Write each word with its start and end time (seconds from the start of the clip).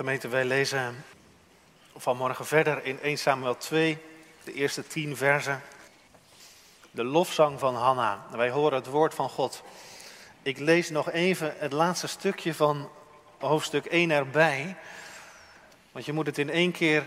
Gemeente, 0.00 0.28
wij 0.28 0.44
lezen 0.44 1.04
vanmorgen 1.96 2.46
verder 2.46 2.84
in 2.84 3.00
1 3.00 3.18
Samuel 3.18 3.56
2, 3.56 3.98
de 4.44 4.52
eerste 4.52 4.86
tien 4.86 5.16
versen. 5.16 5.62
De 6.90 7.04
lofzang 7.04 7.58
van 7.58 7.74
Hanna. 7.74 8.26
Wij 8.30 8.50
horen 8.50 8.78
het 8.78 8.86
woord 8.86 9.14
van 9.14 9.28
God. 9.28 9.62
Ik 10.42 10.58
lees 10.58 10.90
nog 10.90 11.10
even 11.10 11.54
het 11.58 11.72
laatste 11.72 12.06
stukje 12.06 12.54
van 12.54 12.90
hoofdstuk 13.38 13.84
1 13.84 14.10
erbij. 14.10 14.76
Want 15.92 16.04
je 16.04 16.12
moet 16.12 16.26
het 16.26 16.38
in 16.38 16.50
één 16.50 16.72
keer 16.72 17.04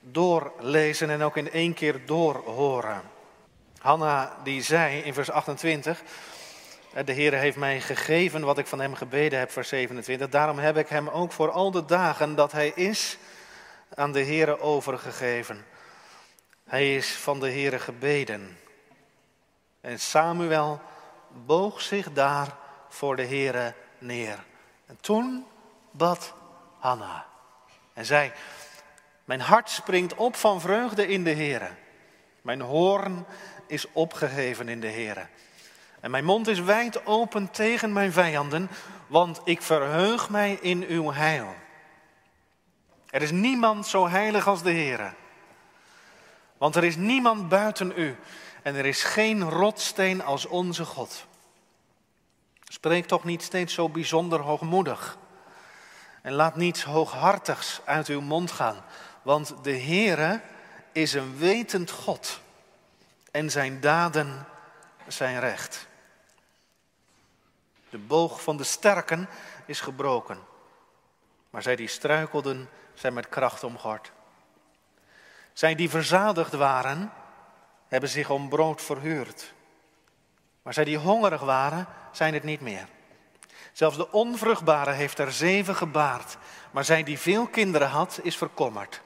doorlezen 0.00 1.10
en 1.10 1.22
ook 1.22 1.36
in 1.36 1.50
één 1.50 1.74
keer 1.74 2.06
doorhoren. 2.06 3.02
Hanna 3.78 4.36
die 4.44 4.62
zei 4.62 5.00
in 5.00 5.14
vers 5.14 5.30
28, 5.30 6.02
de 7.04 7.12
Heer 7.12 7.32
heeft 7.32 7.56
mij 7.56 7.80
gegeven 7.80 8.44
wat 8.44 8.58
ik 8.58 8.66
van 8.66 8.80
hem 8.80 8.94
gebeden 8.94 9.38
heb, 9.38 9.50
vers 9.50 9.68
27. 9.68 10.28
Daarom 10.28 10.58
heb 10.58 10.76
ik 10.76 10.88
hem 10.88 11.08
ook 11.08 11.32
voor 11.32 11.50
al 11.50 11.70
de 11.70 11.84
dagen 11.84 12.34
dat 12.34 12.52
hij 12.52 12.68
is 12.68 13.18
aan 13.94 14.12
de 14.12 14.20
Heer 14.20 14.60
overgegeven. 14.60 15.64
Hij 16.64 16.96
is 16.96 17.12
van 17.12 17.40
de 17.40 17.48
Heer 17.48 17.80
gebeden. 17.80 18.58
En 19.80 20.00
Samuel 20.00 20.80
boog 21.46 21.80
zich 21.80 22.12
daar 22.12 22.56
voor 22.88 23.16
de 23.16 23.22
Heer 23.22 23.74
neer. 23.98 24.44
En 24.86 24.98
toen 25.00 25.46
bad 25.90 26.34
Hanna 26.78 27.26
en 27.92 28.04
zei, 28.04 28.32
mijn 29.24 29.40
hart 29.40 29.70
springt 29.70 30.14
op 30.14 30.36
van 30.36 30.60
vreugde 30.60 31.06
in 31.06 31.24
de 31.24 31.30
Heer. 31.30 31.76
Mijn 32.42 32.60
hoorn 32.60 33.26
is 33.66 33.92
opgeheven 33.92 34.68
in 34.68 34.80
de 34.80 34.86
Heer. 34.86 35.28
En 36.00 36.10
mijn 36.10 36.24
mond 36.24 36.48
is 36.48 36.60
wijd 36.60 37.06
open 37.06 37.50
tegen 37.50 37.92
mijn 37.92 38.12
vijanden, 38.12 38.70
want 39.06 39.40
ik 39.44 39.62
verheug 39.62 40.30
mij 40.30 40.58
in 40.60 40.84
uw 40.88 41.12
heil. 41.12 41.54
Er 43.10 43.22
is 43.22 43.30
niemand 43.30 43.86
zo 43.86 44.08
heilig 44.08 44.46
als 44.46 44.62
de 44.62 44.70
Heer. 44.70 45.14
Want 46.58 46.76
er 46.76 46.84
is 46.84 46.96
niemand 46.96 47.48
buiten 47.48 47.92
u 47.96 48.16
en 48.62 48.74
er 48.74 48.86
is 48.86 49.02
geen 49.02 49.50
rotsteen 49.50 50.24
als 50.24 50.46
onze 50.46 50.84
God. 50.84 51.26
Spreek 52.64 53.06
toch 53.06 53.24
niet 53.24 53.42
steeds 53.42 53.74
zo 53.74 53.88
bijzonder 53.88 54.40
hoogmoedig. 54.40 55.18
En 56.22 56.32
laat 56.32 56.56
niets 56.56 56.84
hooghartigs 56.84 57.80
uit 57.84 58.08
uw 58.08 58.20
mond 58.20 58.50
gaan. 58.50 58.84
Want 59.22 59.54
de 59.62 59.78
Heere 59.78 60.40
is 60.92 61.12
een 61.12 61.36
wetend 61.36 61.90
God. 61.90 62.40
En 63.30 63.50
zijn 63.50 63.80
daden 63.80 64.46
zijn 65.06 65.40
recht. 65.40 65.88
De 67.90 67.98
boog 67.98 68.42
van 68.42 68.56
de 68.56 68.64
sterken 68.64 69.28
is 69.66 69.80
gebroken. 69.80 70.38
Maar 71.50 71.62
zij 71.62 71.76
die 71.76 71.88
struikelden, 71.88 72.68
zijn 72.94 73.12
met 73.12 73.28
kracht 73.28 73.64
omgord. 73.64 74.12
Zij 75.52 75.74
die 75.74 75.90
verzadigd 75.90 76.52
waren, 76.52 77.12
hebben 77.88 78.08
zich 78.08 78.30
om 78.30 78.48
brood 78.48 78.82
verhuurd. 78.82 79.52
Maar 80.62 80.74
zij 80.74 80.84
die 80.84 80.96
hongerig 80.98 81.40
waren, 81.40 81.86
zijn 82.12 82.34
het 82.34 82.42
niet 82.42 82.60
meer. 82.60 82.86
Zelfs 83.72 83.96
de 83.96 84.12
onvruchtbare 84.12 84.92
heeft 84.92 85.18
er 85.18 85.32
zeven 85.32 85.74
gebaard, 85.74 86.36
maar 86.70 86.84
zij 86.84 87.02
die 87.02 87.18
veel 87.18 87.46
kinderen 87.46 87.88
had, 87.88 88.20
is 88.22 88.36
verkommerd. 88.36 89.00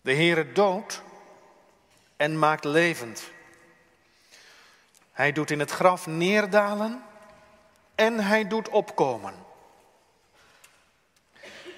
De 0.00 0.14
Heere 0.14 0.52
doodt 0.52 1.02
en 2.16 2.38
maakt 2.38 2.64
levend. 2.64 3.30
Hij 5.12 5.32
doet 5.32 5.50
in 5.50 5.58
het 5.58 5.70
graf 5.70 6.06
neerdalen 6.06 7.02
en 7.98 8.20
hij 8.20 8.48
doet 8.48 8.68
opkomen. 8.68 9.34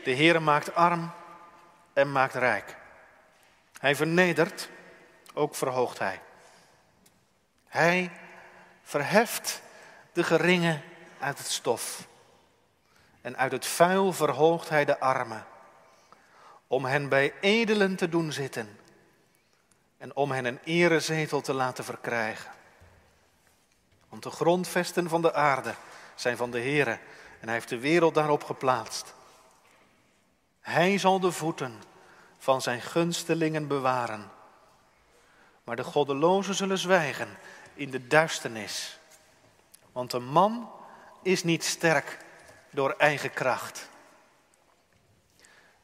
De 0.04 0.14
Heere 0.14 0.40
maakt 0.40 0.74
arm 0.74 1.10
en 1.92 2.12
maakt 2.12 2.34
rijk. 2.34 2.76
Hij 3.78 3.96
vernedert, 3.96 4.68
ook 5.34 5.54
verhoogt 5.54 5.98
hij. 5.98 6.20
Hij 7.68 8.10
verheft 8.82 9.62
de 10.12 10.22
geringe 10.24 10.80
uit 11.18 11.38
het 11.38 11.46
stof. 11.46 12.06
En 13.20 13.36
uit 13.36 13.52
het 13.52 13.66
vuil 13.66 14.12
verhoogt 14.12 14.68
hij 14.68 14.84
de 14.84 15.00
armen, 15.00 15.46
om 16.66 16.84
hen 16.84 17.08
bij 17.08 17.34
edelen 17.40 17.96
te 17.96 18.08
doen 18.08 18.32
zitten 18.32 18.78
en 19.98 20.16
om 20.16 20.30
hen 20.30 20.44
een 20.44 20.60
erezetel 20.64 21.40
te 21.40 21.52
laten 21.52 21.84
verkrijgen. 21.84 22.50
Want 24.08 24.22
de 24.22 24.30
grondvesten 24.30 25.08
van 25.08 25.22
de 25.22 25.34
aarde 25.34 25.74
zijn 26.20 26.36
van 26.36 26.50
de 26.50 26.60
Heere 26.60 26.98
en 27.40 27.46
hij 27.46 27.52
heeft 27.52 27.68
de 27.68 27.78
wereld 27.78 28.14
daarop 28.14 28.44
geplaatst. 28.44 29.14
Hij 30.60 30.98
zal 30.98 31.20
de 31.20 31.32
voeten 31.32 31.82
van 32.38 32.62
zijn 32.62 32.80
gunstelingen 32.80 33.66
bewaren. 33.66 34.30
Maar 35.64 35.76
de 35.76 35.84
goddelozen 35.84 36.54
zullen 36.54 36.78
zwijgen 36.78 37.28
in 37.74 37.90
de 37.90 38.06
duisternis. 38.06 38.98
Want 39.92 40.12
een 40.12 40.28
man 40.28 40.70
is 41.22 41.44
niet 41.44 41.64
sterk 41.64 42.18
door 42.70 42.94
eigen 42.98 43.30
kracht. 43.30 43.88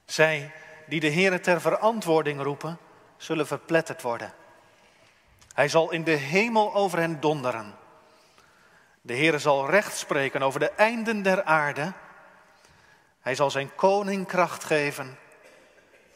Zij 0.05 0.53
die 0.87 1.01
de 1.01 1.11
Heere 1.11 1.41
ter 1.41 1.61
verantwoording 1.61 2.43
roepen, 2.43 2.79
zullen 3.17 3.47
verpletterd 3.47 4.03
worden. 4.03 4.35
Hij 5.55 5.69
zal 5.69 5.91
in 5.91 6.05
de 6.05 6.11
hemel 6.11 6.75
over 6.75 6.99
hen 6.99 7.21
donderen. 7.21 7.75
De 9.07 9.17
Heere 9.17 9.39
zal 9.39 9.71
recht 9.71 9.97
spreken 9.97 10.43
over 10.43 10.61
de 10.61 10.71
einden 10.71 11.23
der 11.23 11.45
aarde. 11.45 11.93
Hij 13.21 13.35
zal 13.35 13.51
zijn 13.51 13.75
koning 13.75 14.27
kracht 14.27 14.65
geven 14.65 15.19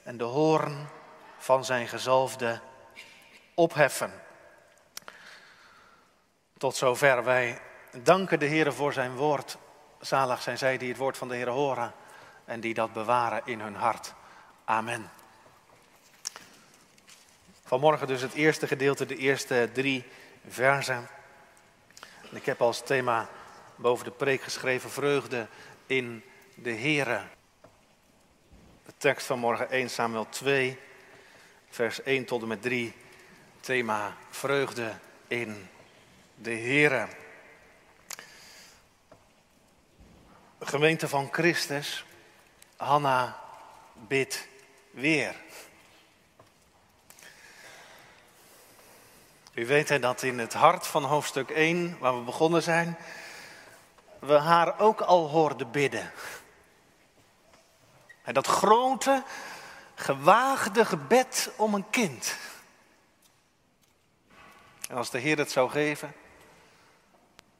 en 0.02 0.16
de 0.16 0.24
hoorn 0.24 0.88
van 1.38 1.64
zijn 1.64 1.88
gezalfde 1.88 2.60
opheffen. 3.54 4.12
Tot 6.58 6.76
zover 6.76 7.24
wij 7.24 7.60
danken 8.02 8.38
de 8.38 8.46
Heere 8.46 8.72
voor 8.72 8.92
zijn 8.92 9.16
woord. 9.16 9.56
Zalig 10.00 10.42
zijn 10.42 10.58
zij 10.58 10.78
die 10.78 10.88
het 10.88 10.98
woord 10.98 11.16
van 11.16 11.28
de 11.28 11.34
Heere 11.34 11.50
horen 11.50 11.92
en 12.44 12.60
die 12.60 12.74
dat 12.74 12.92
bewaren 12.92 13.42
in 13.44 13.60
hun 13.60 13.74
hart. 13.74 14.14
Amen. 14.64 15.10
Vanmorgen 17.64 18.06
dus 18.06 18.22
het 18.22 18.34
eerste 18.34 18.66
gedeelte, 18.66 19.06
de 19.06 19.16
eerste 19.16 19.70
drie 19.72 20.04
versen. 20.48 21.08
Ik 22.32 22.46
heb 22.46 22.60
als 22.60 22.82
thema 22.82 23.28
boven 23.76 24.04
de 24.04 24.10
preek 24.10 24.42
geschreven 24.42 24.90
vreugde 24.90 25.46
in 25.86 26.24
de 26.54 26.72
Here. 26.72 27.22
De 28.86 28.92
tekst 28.96 29.26
van 29.26 29.38
morgen 29.38 29.70
1 29.70 29.90
Samuel 29.90 30.28
2, 30.28 30.78
vers 31.70 32.02
1 32.02 32.24
tot 32.24 32.42
en 32.42 32.48
met 32.48 32.62
3. 32.62 32.94
Thema 33.60 34.16
vreugde 34.30 34.92
in 35.28 35.68
de 36.34 36.54
Here. 36.54 37.08
Gemeente 40.60 41.08
van 41.08 41.28
Christus, 41.32 42.04
Hanna 42.76 43.40
bidt 43.94 44.48
weer. 44.90 45.34
U 49.60 49.66
weet 49.66 50.02
dat 50.02 50.22
in 50.22 50.38
het 50.38 50.52
hart 50.52 50.86
van 50.86 51.04
hoofdstuk 51.04 51.50
1, 51.50 51.96
waar 51.98 52.18
we 52.18 52.24
begonnen 52.24 52.62
zijn, 52.62 52.96
we 54.18 54.32
haar 54.32 54.78
ook 54.78 55.00
al 55.00 55.28
hoorden 55.28 55.70
bidden. 55.70 56.12
En 58.22 58.34
dat 58.34 58.46
grote, 58.46 59.22
gewaagde 59.94 60.84
gebed 60.84 61.50
om 61.56 61.74
een 61.74 61.90
kind. 61.90 62.36
En 64.88 64.96
als 64.96 65.10
de 65.10 65.18
Heer 65.18 65.38
het 65.38 65.50
zou 65.50 65.70
geven, 65.70 66.12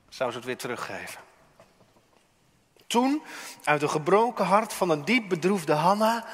zou 0.09 0.31
ze 0.31 0.37
het 0.37 0.47
weer 0.47 0.59
teruggeven. 0.59 1.21
Toen, 2.87 3.23
uit 3.65 3.83
een 3.83 3.91
gebroken 3.91 4.45
hart 4.45 4.73
van 4.73 4.91
een 4.91 5.05
diep 5.05 5.29
bedroefde 5.29 5.73
Hanna, 5.73 6.27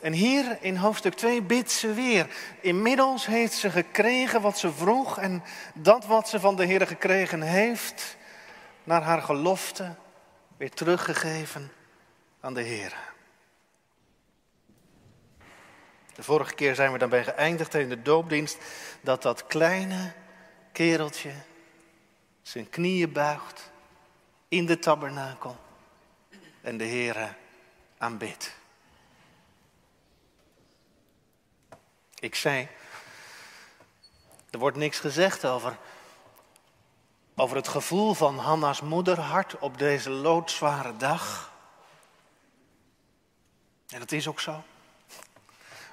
en 0.00 0.12
hier 0.12 0.58
in 0.60 0.76
hoofdstuk 0.76 1.14
2 1.14 1.42
bidt 1.42 1.70
ze 1.70 1.92
weer. 1.94 2.26
Inmiddels 2.60 3.26
heeft 3.26 3.52
ze 3.52 3.70
gekregen 3.70 4.40
wat 4.40 4.58
ze 4.58 4.72
vroeg 4.72 5.18
en 5.18 5.42
dat 5.74 6.06
wat 6.06 6.28
ze 6.28 6.40
van 6.40 6.56
de 6.56 6.64
Heer 6.64 6.86
gekregen 6.86 7.42
heeft, 7.42 8.16
naar 8.84 9.02
haar 9.02 9.22
gelofte, 9.22 9.94
weer 10.56 10.70
teruggegeven 10.70 11.72
aan 12.40 12.54
de 12.54 12.62
Heer. 12.62 12.96
De 16.14 16.22
vorige 16.22 16.54
keer 16.54 16.74
zijn 16.74 16.92
we 16.92 16.98
dan 16.98 17.08
bij 17.08 17.24
geëindigd 17.24 17.74
in 17.74 17.88
de 17.88 18.02
doopdienst 18.02 18.58
dat 19.00 19.22
dat 19.22 19.46
kleine 19.46 20.12
kereltje 20.72 21.32
zijn 22.42 22.70
knieën 22.70 23.12
buigt 23.12 23.70
in 24.48 24.66
de 24.66 24.78
tabernakel 24.78 25.56
en 26.60 26.76
de 26.76 26.84
Heer 26.84 27.36
aanbidt. 27.98 28.54
Ik 32.18 32.34
zei, 32.34 32.68
er 34.50 34.58
wordt 34.58 34.76
niks 34.76 34.98
gezegd 34.98 35.44
over, 35.44 35.76
over 37.34 37.56
het 37.56 37.68
gevoel 37.68 38.14
van 38.14 38.38
Hanna's 38.38 38.80
moederhart 38.80 39.58
op 39.58 39.78
deze 39.78 40.10
loodzware 40.10 40.96
dag. 40.96 41.52
En 43.88 43.98
dat 43.98 44.12
is 44.12 44.28
ook 44.28 44.40
zo. 44.40 44.64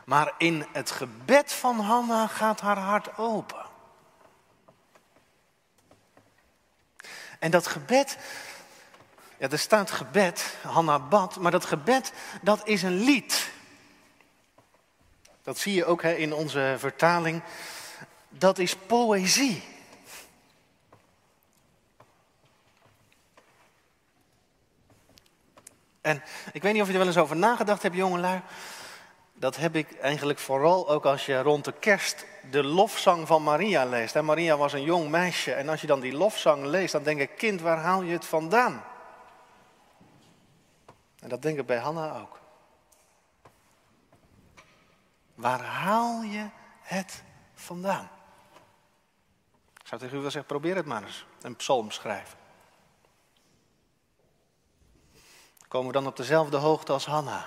Maar 0.06 0.34
in 0.38 0.68
het 0.72 0.92
gebed 0.92 1.54
van 1.54 1.80
Hanna 1.80 2.28
gaat 2.28 2.62
haar 2.62 2.78
hart 2.78 3.18
open. 3.18 3.66
En 7.40 7.52
dat 7.52 7.68
gebed, 7.68 8.18
ja, 9.38 9.50
er 9.50 9.60
staat 9.60 9.92
gebed, 9.92 10.56
Hanna 10.62 11.00
bad, 11.00 11.40
maar 11.40 11.52
dat 11.52 11.66
gebed, 11.66 12.14
dat 12.42 12.68
is 12.68 12.84
een 12.84 13.04
lied. 13.04 13.53
Dat 15.44 15.58
zie 15.58 15.74
je 15.74 15.86
ook 15.86 16.02
hè, 16.02 16.14
in 16.14 16.34
onze 16.34 16.76
vertaling. 16.78 17.42
Dat 18.30 18.60
is 18.60 18.76
poëzie. 18.76 19.64
En 26.02 26.24
ik 26.54 26.62
weet 26.62 26.74
niet 26.74 26.82
of 26.82 26.88
je 26.88 26.94
er 26.94 27.00
wel 27.00 27.08
eens 27.08 27.18
over 27.18 27.36
nagedacht 27.36 27.84
hebt, 27.84 27.96
jongelui. 27.96 28.42
Dat 29.34 29.56
heb 29.56 29.76
ik 29.76 30.00
eigenlijk 30.00 30.40
vooral 30.40 30.90
ook 30.90 31.06
als 31.06 31.26
je 31.26 31.42
rond 31.42 31.66
de 31.66 31.74
kerst 31.80 32.26
de 32.52 32.64
lofzang 32.64 33.28
van 33.28 33.44
Maria 33.44 33.86
leest. 33.86 34.22
Maria 34.22 34.58
was 34.58 34.74
een 34.74 34.84
jong 34.84 35.10
meisje 35.10 35.54
en 35.54 35.70
als 35.70 35.82
je 35.82 35.88
dan 35.88 36.00
die 36.00 36.14
lofzang 36.14 36.66
leest, 36.66 36.92
dan 36.92 37.04
denk 37.04 37.20
ik, 37.20 37.38
kind, 37.38 37.62
waar 37.62 37.78
haal 37.78 38.02
je 38.02 38.14
het 38.14 38.26
vandaan? 38.26 38.84
En 41.20 41.30
dat 41.30 41.42
denk 41.42 41.60
ik 41.60 41.66
bij 41.66 41.78
Hanna 41.78 42.20
ook. 42.20 42.43
Waar 45.36 45.62
haal 45.62 46.22
je 46.22 46.50
het 46.82 47.24
vandaan? 47.54 48.10
Ik 49.74 49.88
zou 49.88 50.02
tegen 50.02 50.18
u 50.18 50.22
wel 50.22 50.32
zeggen, 50.32 50.50
probeer 50.50 50.76
het 50.76 50.86
maar 50.86 51.04
eens. 51.04 51.26
Een 51.42 51.56
psalm 51.56 51.92
schrijven. 51.92 52.38
Komen 55.68 55.88
we 55.88 55.94
dan 55.94 56.08
op 56.08 56.18
dezelfde 56.18 56.58
hoogte 56.58 56.92
als 56.92 57.06
Hanna? 57.06 57.46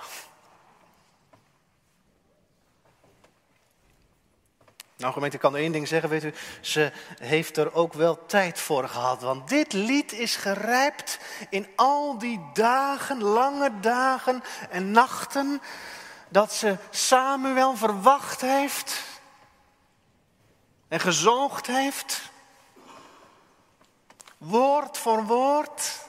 Nou, 4.97 5.13
gemeente, 5.13 5.35
ik 5.35 5.41
kan 5.41 5.55
één 5.55 5.71
ding 5.71 5.87
zeggen, 5.87 6.09
weet 6.09 6.23
u, 6.23 6.33
ze 6.61 6.91
heeft 7.19 7.57
er 7.57 7.73
ook 7.73 7.93
wel 7.93 8.25
tijd 8.25 8.59
voor 8.59 8.87
gehad. 8.87 9.21
Want 9.21 9.49
dit 9.49 9.73
lied 9.73 10.11
is 10.11 10.35
gerijpt 10.35 11.19
in 11.49 11.67
al 11.75 12.17
die 12.17 12.49
dagen, 12.53 13.23
lange 13.23 13.79
dagen 13.79 14.43
en 14.69 14.91
nachten, 14.91 15.61
dat 16.29 16.53
ze 16.53 16.77
Samuel 16.89 17.75
verwacht 17.75 18.41
heeft 18.41 19.03
en 20.87 20.99
gezoogd 20.99 21.67
heeft. 21.67 22.21
Woord 24.37 24.97
voor 24.97 25.25
woord 25.25 26.05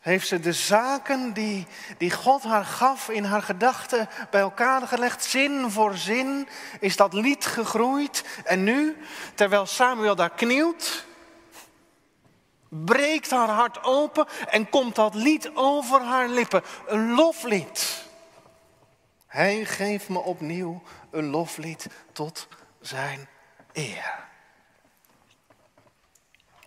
heeft 0.00 0.28
ze 0.28 0.40
de 0.40 0.52
zaken 0.52 1.32
die, 1.32 1.66
die 1.98 2.10
God 2.10 2.42
haar 2.42 2.64
gaf 2.64 3.08
in 3.08 3.24
haar 3.24 3.42
gedachten 3.42 4.08
bij 4.30 4.40
elkaar 4.40 4.86
gelegd. 4.86 5.24
Zin 5.24 5.70
voor 5.70 5.96
zin 5.96 6.48
is 6.80 6.96
dat 6.96 7.12
lied 7.12 7.46
gegroeid. 7.46 8.24
En 8.44 8.64
nu, 8.64 8.96
terwijl 9.34 9.66
Samuel 9.66 10.14
daar 10.14 10.30
knielt, 10.30 11.04
breekt 12.68 13.30
haar 13.30 13.48
hart 13.48 13.84
open 13.84 14.26
en 14.48 14.68
komt 14.68 14.94
dat 14.94 15.14
lied 15.14 15.50
over 15.54 16.00
haar 16.00 16.28
lippen. 16.28 16.62
Een 16.86 17.14
loflied. 17.14 18.08
Hij 19.30 19.64
geeft 19.64 20.08
me 20.08 20.18
opnieuw 20.18 20.82
een 21.10 21.24
loflied 21.24 21.86
tot 22.12 22.48
zijn 22.80 23.28
eer. 23.72 24.24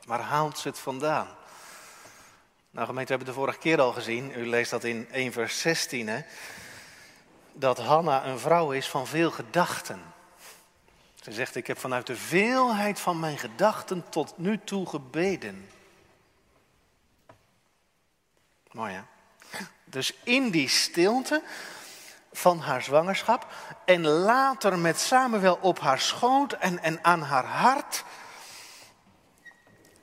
Waar 0.06 0.22
haalt 0.22 0.58
ze 0.58 0.68
het 0.68 0.80
vandaan? 0.80 1.28
Nou 2.70 2.88
gemeente, 2.88 3.12
we 3.12 3.18
hebben 3.18 3.34
de 3.34 3.40
vorige 3.40 3.60
keer 3.60 3.82
al 3.82 3.94
gezien. 3.94 4.32
U 4.38 4.48
leest 4.48 4.72
dat 4.72 4.84
in 4.84 5.08
1 5.12 5.32
vers 5.32 5.60
16. 5.60 6.08
Hè, 6.08 6.22
dat 7.54 7.78
Hanna 7.78 8.26
een 8.26 8.40
vrouw 8.40 8.72
is 8.72 8.90
van 8.90 9.08
veel 9.08 9.32
gedachten. 9.32 10.02
Ze 11.22 11.32
zegt, 11.32 11.56
ik 11.56 11.68
heb 11.68 11.80
vanuit 11.80 12.08
de 12.08 12.16
veelheid 12.16 13.00
van 13.00 13.20
mijn 13.20 13.38
gedachten 13.38 14.10
tot 14.10 14.38
nu 14.38 14.60
toe 14.64 14.88
gebeden. 14.88 15.70
Mooi 18.72 18.94
hè? 18.94 19.02
Dus 19.84 20.14
in 20.24 20.50
die 20.50 20.68
stilte 20.68 21.44
van 22.34 22.60
haar 22.60 22.82
zwangerschap 22.82 23.48
en 23.86 24.08
later 24.08 24.80
met 24.80 25.00
Samuel 25.00 25.58
op 25.62 25.80
haar 25.80 26.00
schoot 26.00 26.54
en, 26.54 26.84
en 26.84 27.04
aan 27.04 27.22
haar 27.22 27.46
hart 27.46 28.04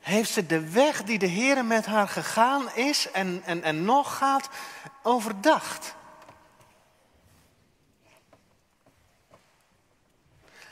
heeft 0.01 0.31
ze 0.31 0.47
de 0.47 0.71
weg 0.71 1.03
die 1.03 1.19
de 1.19 1.27
Heer 1.27 1.65
met 1.65 1.87
haar 1.87 2.09
gegaan 2.09 2.75
is 2.75 3.11
en, 3.11 3.43
en, 3.45 3.63
en 3.63 3.85
nog 3.85 4.17
gaat 4.17 4.49
overdacht. 5.03 5.95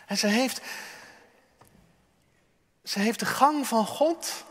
En 0.07 0.19
ze 0.19 0.27
heeft, 0.27 0.61
ze 2.85 2.99
heeft 2.99 3.19
de 3.19 3.27
gang 3.27 3.67
van 3.67 3.87
God 3.87 4.45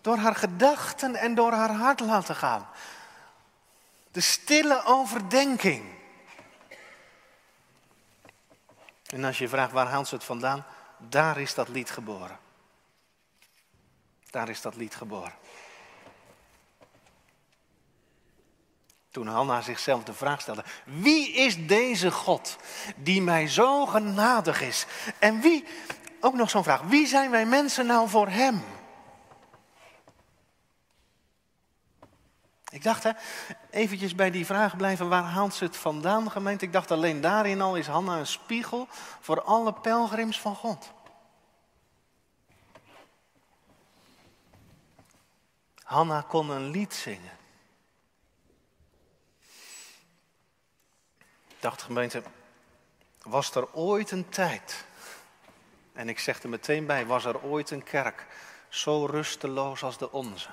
door 0.00 0.16
haar 0.16 0.34
gedachten 0.34 1.14
en 1.14 1.34
door 1.34 1.52
haar 1.52 1.72
hart 1.72 2.00
laten 2.00 2.36
gaan. 2.36 2.68
De 4.10 4.20
stille 4.20 4.84
overdenking. 4.84 6.01
En 9.12 9.24
als 9.24 9.38
je 9.38 9.48
vraagt 9.48 9.72
waar 9.72 9.86
haalt 9.86 10.08
ze 10.08 10.14
het 10.14 10.24
vandaan, 10.24 10.64
daar 10.98 11.40
is 11.40 11.54
dat 11.54 11.68
lied 11.68 11.90
geboren. 11.90 12.38
Daar 14.30 14.48
is 14.48 14.60
dat 14.60 14.76
lied 14.76 14.94
geboren. 14.94 15.32
Toen 19.10 19.26
Hanna 19.26 19.60
zichzelf 19.60 20.04
de 20.04 20.12
vraag 20.12 20.40
stelde: 20.40 20.64
Wie 20.84 21.32
is 21.32 21.66
deze 21.66 22.10
God 22.10 22.56
die 22.96 23.22
mij 23.22 23.48
zo 23.48 23.86
genadig 23.86 24.60
is? 24.60 24.86
En 25.18 25.40
wie, 25.40 25.64
ook 26.20 26.34
nog 26.34 26.50
zo'n 26.50 26.64
vraag, 26.64 26.80
wie 26.80 27.06
zijn 27.06 27.30
wij 27.30 27.46
mensen 27.46 27.86
nou 27.86 28.08
voor 28.08 28.28
Hem? 28.28 28.64
Ik 32.72 32.82
dacht, 32.82 33.02
hè, 33.02 33.10
eventjes 33.70 34.14
bij 34.14 34.30
die 34.30 34.46
vraag 34.46 34.76
blijven, 34.76 35.08
waar 35.08 35.22
haalt 35.22 35.54
ze 35.54 35.64
het 35.64 35.76
vandaan, 35.76 36.30
gemeente? 36.30 36.64
Ik 36.64 36.72
dacht 36.72 36.90
alleen 36.90 37.20
daarin 37.20 37.60
al 37.60 37.76
is 37.76 37.86
Hanna 37.86 38.18
een 38.18 38.26
spiegel 38.26 38.88
voor 39.20 39.42
alle 39.42 39.72
pelgrims 39.72 40.40
van 40.40 40.54
God. 40.54 40.92
Hanna 45.82 46.20
kon 46.20 46.50
een 46.50 46.70
lied 46.70 46.94
zingen. 46.94 47.38
Ik 51.48 51.60
dacht 51.60 51.82
gemeente, 51.82 52.22
was 53.22 53.54
er 53.54 53.72
ooit 53.72 54.10
een 54.10 54.28
tijd, 54.28 54.84
en 55.92 56.08
ik 56.08 56.18
zeg 56.18 56.42
er 56.42 56.48
meteen 56.48 56.86
bij, 56.86 57.06
was 57.06 57.24
er 57.24 57.42
ooit 57.42 57.70
een 57.70 57.84
kerk 57.84 58.26
zo 58.68 59.06
rusteloos 59.06 59.82
als 59.82 59.98
de 59.98 60.12
onze? 60.12 60.48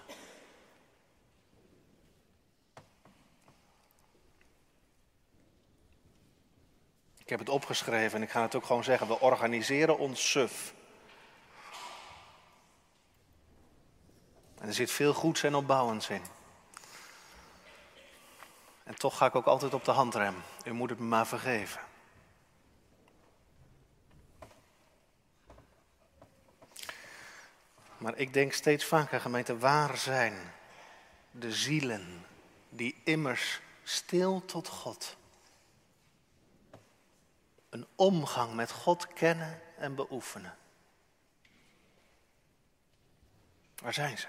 Ik 7.30 7.38
heb 7.38 7.48
het 7.48 7.56
opgeschreven 7.56 8.18
en 8.18 8.24
ik 8.24 8.30
ga 8.30 8.42
het 8.42 8.56
ook 8.56 8.66
gewoon 8.66 8.84
zeggen, 8.84 9.08
we 9.08 9.20
organiseren 9.20 9.98
ons 9.98 10.32
suf. 10.32 10.74
En 14.60 14.68
er 14.68 14.74
zit 14.74 14.92
veel 14.92 15.14
goeds 15.14 15.44
en 15.44 15.56
opbouwends 15.56 16.10
in. 16.10 16.22
En 18.84 18.96
toch 18.96 19.18
ga 19.18 19.26
ik 19.26 19.36
ook 19.36 19.46
altijd 19.46 19.74
op 19.74 19.86
de 19.86 19.92
handrem. 19.92 20.36
U 20.66 20.72
moet 20.72 20.90
het 20.90 21.00
me 21.00 21.06
maar 21.06 21.28
vergeven. 21.28 21.82
Maar 27.98 28.18
ik 28.18 28.34
denk 28.34 28.54
steeds 28.54 28.86
vaker, 28.86 29.22
gemeente, 29.22 29.58
waar 29.58 29.98
zijn 29.98 30.54
de 31.32 31.52
zielen 31.52 32.26
die 32.70 33.02
immers 33.04 33.62
stil 33.84 34.46
tot 34.46 34.68
God 34.68 35.18
een 37.70 37.88
omgang 37.96 38.54
met 38.54 38.72
God 38.72 39.08
kennen 39.14 39.62
en 39.78 39.96
beoefenen? 39.96 40.58
Waar 43.82 43.94
zijn 43.94 44.18
ze? 44.18 44.28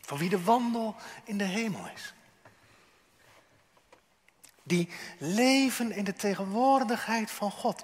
Van 0.00 0.18
wie 0.18 0.28
de 0.28 0.42
wandel 0.42 0.94
in 1.24 1.38
de 1.38 1.44
hemel 1.44 1.88
is. 1.94 2.14
Die 4.62 4.88
leven 5.18 5.92
in 5.92 6.04
de 6.04 6.14
tegenwoordigheid 6.14 7.30
van 7.30 7.50
God. 7.50 7.82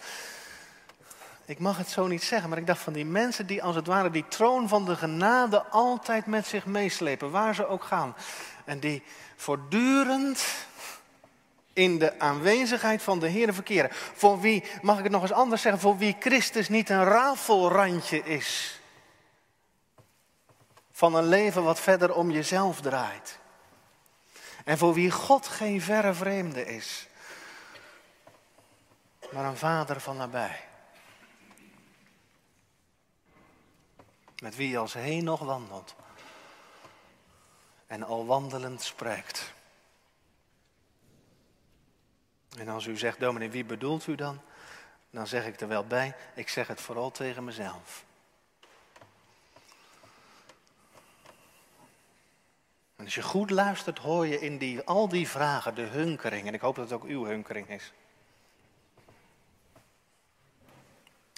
Ik 1.44 1.58
mag 1.58 1.76
het 1.76 1.88
zo 1.88 2.06
niet 2.06 2.22
zeggen, 2.22 2.48
maar 2.48 2.58
ik 2.58 2.66
dacht 2.66 2.82
van 2.82 2.92
die 2.92 3.04
mensen 3.04 3.46
die 3.46 3.62
als 3.62 3.76
het 3.76 3.86
ware 3.86 4.10
die 4.10 4.28
troon 4.28 4.68
van 4.68 4.84
de 4.84 4.96
genade 4.96 5.62
altijd 5.62 6.26
met 6.26 6.46
zich 6.46 6.66
meeslepen, 6.66 7.30
waar 7.30 7.54
ze 7.54 7.66
ook 7.66 7.84
gaan. 7.84 8.16
En 8.64 8.80
die 8.80 9.02
voortdurend 9.36 10.44
in 11.72 11.98
de 11.98 12.18
aanwezigheid 12.18 13.02
van 13.02 13.18
de 13.18 13.28
Heer 13.28 13.54
verkeren. 13.54 13.90
Voor 13.92 14.40
wie, 14.40 14.64
mag 14.82 14.96
ik 14.96 15.02
het 15.02 15.12
nog 15.12 15.22
eens 15.22 15.32
anders 15.32 15.62
zeggen, 15.62 15.80
voor 15.80 15.98
wie 15.98 16.16
Christus 16.20 16.68
niet 16.68 16.90
een 16.90 17.04
rafelrandje 17.04 18.22
is 18.24 18.80
van 20.92 21.14
een 21.14 21.26
leven 21.26 21.64
wat 21.64 21.80
verder 21.80 22.14
om 22.14 22.30
jezelf 22.30 22.80
draait. 22.80 23.38
En 24.64 24.78
voor 24.78 24.94
wie 24.94 25.10
God 25.10 25.48
geen 25.48 25.80
verre 25.80 26.14
vreemde 26.14 26.66
is, 26.66 27.06
maar 29.32 29.44
een 29.44 29.56
vader 29.56 30.00
van 30.00 30.16
nabij. 30.16 30.60
Met 34.42 34.56
wie 34.56 34.78
als 34.78 34.92
heen 34.92 35.24
nog 35.24 35.40
wandelt 35.40 35.94
en 37.86 38.02
al 38.02 38.26
wandelend 38.26 38.82
spreekt. 38.82 39.52
En 42.58 42.68
als 42.68 42.86
u 42.86 42.96
zegt, 42.96 43.20
dominee, 43.20 43.50
wie 43.50 43.64
bedoelt 43.64 44.06
u 44.06 44.14
dan? 44.14 44.40
Dan 45.10 45.26
zeg 45.26 45.46
ik 45.46 45.60
er 45.60 45.68
wel 45.68 45.86
bij, 45.86 46.14
ik 46.34 46.48
zeg 46.48 46.66
het 46.66 46.80
vooral 46.80 47.10
tegen 47.10 47.44
mezelf. 47.44 48.04
En 52.96 53.04
als 53.04 53.14
je 53.14 53.22
goed 53.22 53.50
luistert, 53.50 53.98
hoor 53.98 54.26
je 54.26 54.40
in 54.40 54.58
die, 54.58 54.82
al 54.82 55.08
die 55.08 55.28
vragen 55.28 55.74
de 55.74 55.82
hunkering. 55.82 56.46
En 56.46 56.54
ik 56.54 56.60
hoop 56.60 56.74
dat 56.74 56.84
het 56.84 56.94
ook 56.94 57.08
uw 57.08 57.24
hunkering 57.24 57.68
is. 57.68 57.92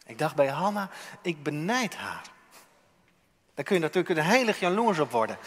Ik 0.07 0.19
dacht 0.19 0.35
bij 0.35 0.49
Hanna, 0.49 0.91
ik 1.23 1.43
benijd 1.43 1.97
haar. 1.97 2.31
Daar 3.55 3.65
kun 3.65 3.75
je 3.75 3.81
natuurlijk 3.81 4.19
een 4.19 4.25
heilig 4.25 4.61
jaloers 4.61 4.99
op 4.99 5.11
worden. 5.11 5.39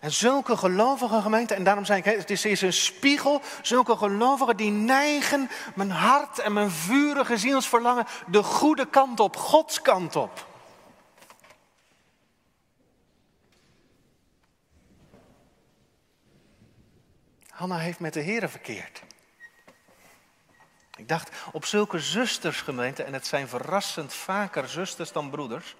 En 0.00 0.12
zulke 0.12 0.56
gelovige 0.56 1.20
gemeenten, 1.20 1.56
en 1.56 1.64
daarom 1.64 1.84
zei 1.84 1.98
ik, 1.98 2.04
het 2.04 2.30
is, 2.30 2.62
een 2.62 2.72
spiegel. 2.72 3.42
Zulke 3.62 3.96
gelovigen 3.96 4.56
die 4.56 4.70
neigen 4.70 5.50
mijn 5.74 5.90
hart 5.90 6.38
en 6.38 6.52
mijn 6.52 6.70
vurige 6.70 7.36
zielsverlangen 7.36 8.06
de 8.26 8.42
goede 8.42 8.86
kant 8.86 9.20
op, 9.20 9.36
Gods 9.36 9.82
kant 9.82 10.16
op. 10.16 10.46
Hanna 17.48 17.78
heeft 17.78 18.00
met 18.00 18.12
de 18.12 18.20
Heren 18.20 18.50
verkeerd. 18.50 19.02
Ik 20.96 21.08
dacht 21.08 21.30
op 21.52 21.64
zulke 21.64 21.98
zustersgemeenten, 21.98 23.06
en 23.06 23.12
het 23.12 23.26
zijn 23.26 23.48
verrassend 23.48 24.14
vaker 24.14 24.68
zusters 24.68 25.12
dan 25.12 25.30
broeders, 25.30 25.76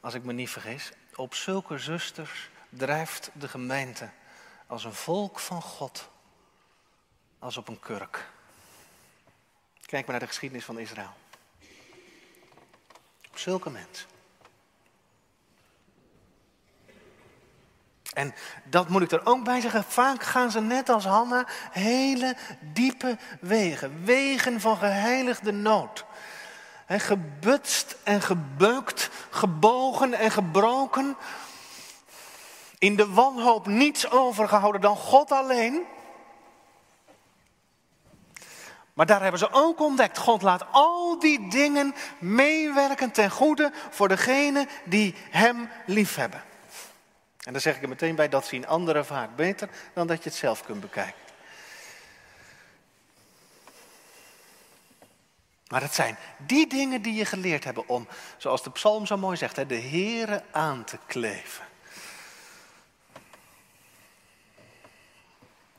als 0.00 0.14
ik 0.14 0.24
me 0.24 0.32
niet 0.32 0.50
vergis. 0.50 0.92
Op 1.14 1.34
zulke 1.34 1.78
zusters 1.78 2.50
drijft 2.68 3.30
de 3.32 3.48
gemeente 3.48 4.10
als 4.66 4.84
een 4.84 4.94
volk 4.94 5.38
van 5.38 5.62
God, 5.62 6.08
als 7.38 7.56
op 7.56 7.68
een 7.68 7.80
kurk. 7.80 8.30
Kijk 9.80 10.02
maar 10.02 10.10
naar 10.10 10.20
de 10.20 10.26
geschiedenis 10.26 10.64
van 10.64 10.78
Israël. 10.78 11.14
Op 13.28 13.38
zulke 13.38 13.70
mensen. 13.70 14.06
En 18.18 18.34
dat 18.64 18.88
moet 18.88 19.02
ik 19.02 19.10
er 19.10 19.26
ook 19.26 19.44
bij 19.44 19.60
zeggen. 19.60 19.84
Vaak 19.84 20.22
gaan 20.22 20.50
ze 20.50 20.60
net 20.60 20.88
als 20.88 21.04
Hanna 21.04 21.46
hele 21.70 22.36
diepe 22.60 23.18
wegen. 23.40 24.04
Wegen 24.04 24.60
van 24.60 24.76
geheiligde 24.76 25.52
nood. 25.52 26.04
Gebutst 26.88 27.96
en 28.02 28.22
gebeukt, 28.22 29.10
gebogen 29.30 30.14
en 30.14 30.30
gebroken. 30.30 31.16
In 32.78 32.96
de 32.96 33.12
wanhoop 33.12 33.66
niets 33.66 34.10
overgehouden 34.10 34.80
dan 34.80 34.96
God 34.96 35.32
alleen. 35.32 35.86
Maar 38.92 39.06
daar 39.06 39.22
hebben 39.22 39.40
ze 39.40 39.52
ook 39.52 39.80
ontdekt. 39.80 40.18
God 40.18 40.42
laat 40.42 40.66
al 40.70 41.18
die 41.18 41.48
dingen 41.48 41.94
meewerken 42.18 43.10
ten 43.10 43.30
goede 43.30 43.72
voor 43.90 44.08
degenen 44.08 44.68
die 44.84 45.14
Hem 45.30 45.70
liefhebben. 45.86 46.42
En 47.42 47.52
dan 47.52 47.60
zeg 47.60 47.76
ik 47.76 47.82
er 47.82 47.88
meteen 47.88 48.14
bij, 48.14 48.28
dat 48.28 48.46
zien 48.46 48.66
anderen 48.66 49.06
vaak 49.06 49.36
beter 49.36 49.68
dan 49.92 50.06
dat 50.06 50.22
je 50.22 50.28
het 50.28 50.38
zelf 50.38 50.64
kunt 50.64 50.80
bekijken. 50.80 51.20
Maar 55.68 55.80
het 55.80 55.94
zijn 55.94 56.18
die 56.36 56.66
dingen 56.66 57.02
die 57.02 57.14
je 57.14 57.24
geleerd 57.24 57.64
hebben 57.64 57.88
om, 57.88 58.08
zoals 58.36 58.62
de 58.62 58.70
psalm 58.70 59.06
zo 59.06 59.16
mooi 59.16 59.36
zegt, 59.36 59.68
de 59.68 59.80
Here 59.80 60.42
aan 60.50 60.84
te 60.84 60.98
kleven. 61.06 61.67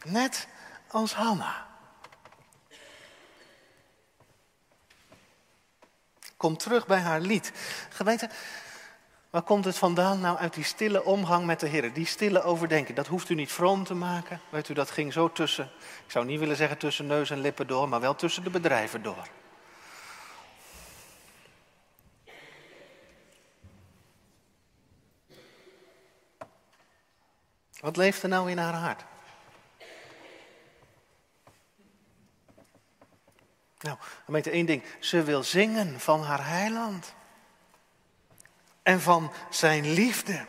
Net 0.06 0.48
als 0.88 1.14
Hanna. 1.14 1.68
Kom 6.38 6.58
terug 6.58 6.88
bij 6.88 7.00
haar 7.00 7.20
lied. 7.20 7.52
Gemeente, 7.90 8.30
Waar 9.30 9.42
komt 9.42 9.66
het 9.66 9.78
vandaan? 9.78 10.20
Nou, 10.20 10.38
uit 10.38 10.54
die 10.54 10.64
stille 10.64 11.04
omgang 11.04 11.46
met 11.46 11.60
de 11.60 11.68
Heer. 11.68 11.94
Die 11.94 12.06
stille 12.06 12.42
overdenken. 12.42 12.96
Dat 12.96 13.08
hoeft 13.08 13.30
u 13.30 13.36
niet 13.36 13.52
vroom 13.52 13.84
te 13.84 13.94
maken. 13.94 14.42
Weet 14.50 14.70
u, 14.70 14.74
dat 14.74 14.92
ging 14.92 15.14
zo 15.14 15.32
tussen, 15.32 15.72
ik 16.06 16.12
zou 16.12 16.26
niet 16.26 16.40
willen 16.40 16.56
zeggen 16.56 16.78
tussen 16.78 17.08
neus 17.08 17.30
en 17.30 17.40
lippen 17.40 17.68
door, 17.68 17.90
maar 17.90 18.00
wel 18.00 18.16
tussen 18.16 18.44
de 18.44 18.50
bedrijven 18.50 19.04
door. 19.04 19.28
Wat 27.80 27.98
leeft 27.98 28.24
er 28.24 28.30
nou 28.30 28.52
in 28.52 28.58
haar 28.58 28.74
hart? 28.74 29.09
Nou, 33.80 33.98
gemeente 34.26 34.50
één 34.50 34.66
ding. 34.66 34.84
Ze 35.00 35.24
wil 35.24 35.44
zingen 35.44 36.00
van 36.00 36.24
haar 36.24 36.48
heiland 36.48 37.14
en 38.84 39.02
van 39.02 39.32
zijn 39.50 39.94
liefde. 39.94 40.46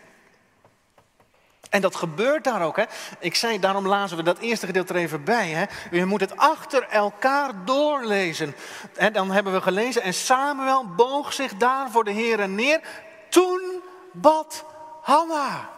En 1.71 1.81
dat 1.81 1.97
gebeurt 1.97 2.45
daar 2.45 2.63
ook. 2.63 2.77
Hè? 2.77 2.85
Ik 3.19 3.35
zei, 3.35 3.59
daarom 3.59 3.87
lazen 3.87 4.17
we 4.17 4.23
dat 4.23 4.39
eerste 4.39 4.67
gedeelte 4.67 4.95
er 4.95 5.01
even 5.01 5.25
bij. 5.25 5.49
Hè? 5.49 5.65
Je 5.91 6.05
moet 6.05 6.21
het 6.21 6.37
achter 6.37 6.89
elkaar 6.89 7.65
doorlezen. 7.65 8.55
En 8.97 9.13
dan 9.13 9.31
hebben 9.31 9.53
we 9.53 9.61
gelezen, 9.61 10.03
en 10.03 10.15
Samuel 10.15 10.95
boog 10.95 11.33
zich 11.33 11.57
daar 11.57 11.91
voor 11.91 12.05
de 12.05 12.11
Heer 12.11 12.49
neer. 12.49 12.81
Toen 13.29 13.83
bad 14.13 14.65
Hanna. 15.03 15.71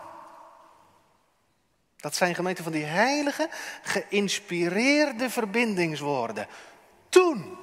Dat 1.96 2.14
zijn 2.14 2.34
gemeenten 2.34 2.64
van 2.64 2.72
die 2.72 2.84
heilige, 2.84 3.48
geïnspireerde 3.82 5.30
verbindingswoorden. 5.30 6.46
Toen. 7.12 7.58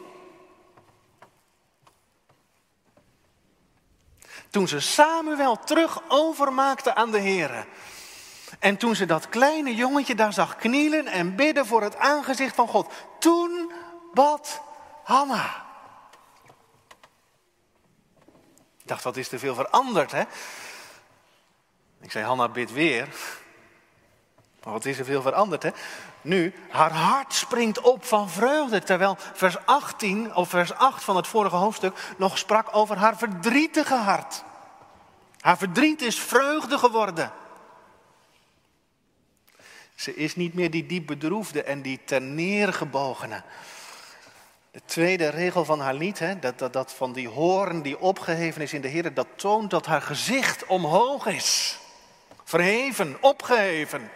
Toen 4.49 4.67
ze 4.67 4.79
Samuel 4.79 5.59
terug 5.59 6.01
overmaakte 6.07 6.95
aan 6.95 7.11
de 7.11 7.19
Heer. 7.19 7.65
En 8.59 8.77
toen 8.77 8.95
ze 8.95 9.05
dat 9.05 9.29
kleine 9.29 9.75
jongetje 9.75 10.15
daar 10.15 10.33
zag 10.33 10.55
knielen 10.55 11.07
en 11.07 11.35
bidden 11.35 11.65
voor 11.65 11.81
het 11.81 11.95
aangezicht 11.95 12.55
van 12.55 12.67
God. 12.67 12.93
Toen 13.19 13.71
bad 14.13 14.61
Hanna. 15.03 15.65
Ik 18.81 18.87
dacht, 18.87 19.03
wat 19.03 19.17
is 19.17 19.31
er 19.31 19.39
veel 19.39 19.55
veranderd, 19.55 20.11
hè? 20.11 20.23
Ik 22.01 22.11
zei, 22.11 22.25
Hanna 22.25 22.49
bid 22.49 22.71
weer. 22.71 23.07
Maar 24.63 24.73
wat 24.73 24.85
is 24.85 24.99
er 24.99 25.05
veel 25.05 25.21
veranderd, 25.21 25.63
hè? 25.63 25.69
Nu, 26.21 26.53
haar 26.69 26.91
hart 26.91 27.33
springt 27.33 27.81
op 27.81 28.05
van 28.05 28.29
vreugde, 28.29 28.83
terwijl 28.83 29.17
vers 29.33 29.65
18 29.65 30.35
of 30.35 30.49
vers 30.49 30.73
8 30.73 31.03
van 31.03 31.15
het 31.15 31.27
vorige 31.27 31.55
hoofdstuk 31.55 32.13
nog 32.17 32.37
sprak 32.37 32.67
over 32.75 32.97
haar 32.97 33.17
verdrietige 33.17 33.95
hart. 33.95 34.43
Haar 35.39 35.57
verdriet 35.57 36.01
is 36.01 36.19
vreugde 36.19 36.77
geworden. 36.77 37.31
Ze 39.95 40.15
is 40.15 40.35
niet 40.35 40.53
meer 40.53 40.71
die 40.71 40.85
diep 40.85 41.07
bedroefde 41.07 41.63
en 41.63 41.81
die 41.81 41.99
ten 42.05 42.35
neergebogene. 42.35 43.43
De 44.71 44.81
tweede 44.85 45.27
regel 45.27 45.65
van 45.65 45.79
haar 45.79 45.93
lied, 45.93 46.19
hè, 46.19 46.39
dat, 46.39 46.59
dat, 46.59 46.73
dat 46.73 46.93
van 46.93 47.13
die 47.13 47.27
hoorn 47.27 47.81
die 47.81 47.99
opgeheven 47.99 48.61
is 48.61 48.73
in 48.73 48.81
de 48.81 48.87
Heer, 48.87 49.13
dat 49.13 49.27
toont 49.35 49.69
dat 49.69 49.85
haar 49.85 50.01
gezicht 50.01 50.65
omhoog 50.65 51.25
is. 51.25 51.79
Verheven, 52.43 53.17
opgeheven. 53.21 54.09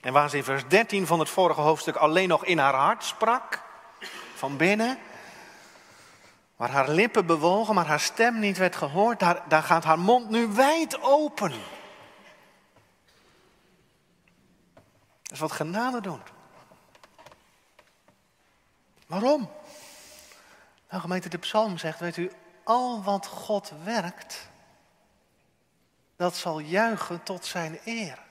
En 0.00 0.12
waar 0.12 0.30
ze 0.30 0.36
in 0.36 0.44
vers 0.44 0.68
13 0.68 1.06
van 1.06 1.18
het 1.18 1.28
vorige 1.28 1.60
hoofdstuk 1.60 1.96
alleen 1.96 2.28
nog 2.28 2.44
in 2.44 2.58
haar 2.58 2.74
hart 2.74 3.04
sprak, 3.04 3.62
van 4.34 4.56
binnen, 4.56 4.98
waar 6.56 6.70
haar 6.70 6.88
lippen 6.88 7.26
bewogen, 7.26 7.74
maar 7.74 7.86
haar 7.86 8.00
stem 8.00 8.38
niet 8.38 8.58
werd 8.58 8.76
gehoord, 8.76 9.20
daar, 9.20 9.42
daar 9.48 9.62
gaat 9.62 9.84
haar 9.84 9.98
mond 9.98 10.30
nu 10.30 10.46
wijd 10.46 11.02
open. 11.02 11.50
Dat 15.22 15.32
is 15.32 15.38
wat 15.38 15.52
genade 15.52 16.00
doet. 16.00 16.32
Waarom? 19.06 19.50
Nou, 20.88 21.02
gemeente 21.02 21.28
de 21.28 21.38
psalm 21.38 21.78
zegt, 21.78 22.00
weet 22.00 22.16
u, 22.16 22.32
al 22.64 23.02
wat 23.02 23.26
God 23.26 23.72
werkt, 23.84 24.48
dat 26.16 26.36
zal 26.36 26.58
juichen 26.58 27.22
tot 27.22 27.44
zijn 27.44 27.80
eer. 27.84 28.28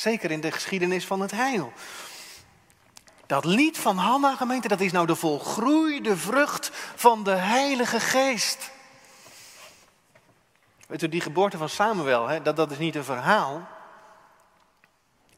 Zeker 0.00 0.30
in 0.30 0.40
de 0.40 0.52
geschiedenis 0.52 1.06
van 1.06 1.20
het 1.20 1.30
heil. 1.30 1.72
Dat 3.26 3.44
lied 3.44 3.78
van 3.78 3.96
Hanna, 3.96 4.36
gemeente, 4.36 4.68
dat 4.68 4.80
is 4.80 4.92
nou 4.92 5.06
de 5.06 5.16
volgroeide 5.16 6.16
vrucht 6.16 6.70
van 6.94 7.24
de 7.24 7.34
Heilige 7.34 8.00
Geest. 8.00 8.70
Weet 10.86 11.02
u, 11.02 11.08
die 11.08 11.20
geboorte 11.20 11.56
van 11.56 11.68
Samuel, 11.68 12.28
hè, 12.28 12.42
dat, 12.42 12.56
dat 12.56 12.70
is 12.70 12.78
niet 12.78 12.94
een 12.94 13.04
verhaal. 13.04 13.68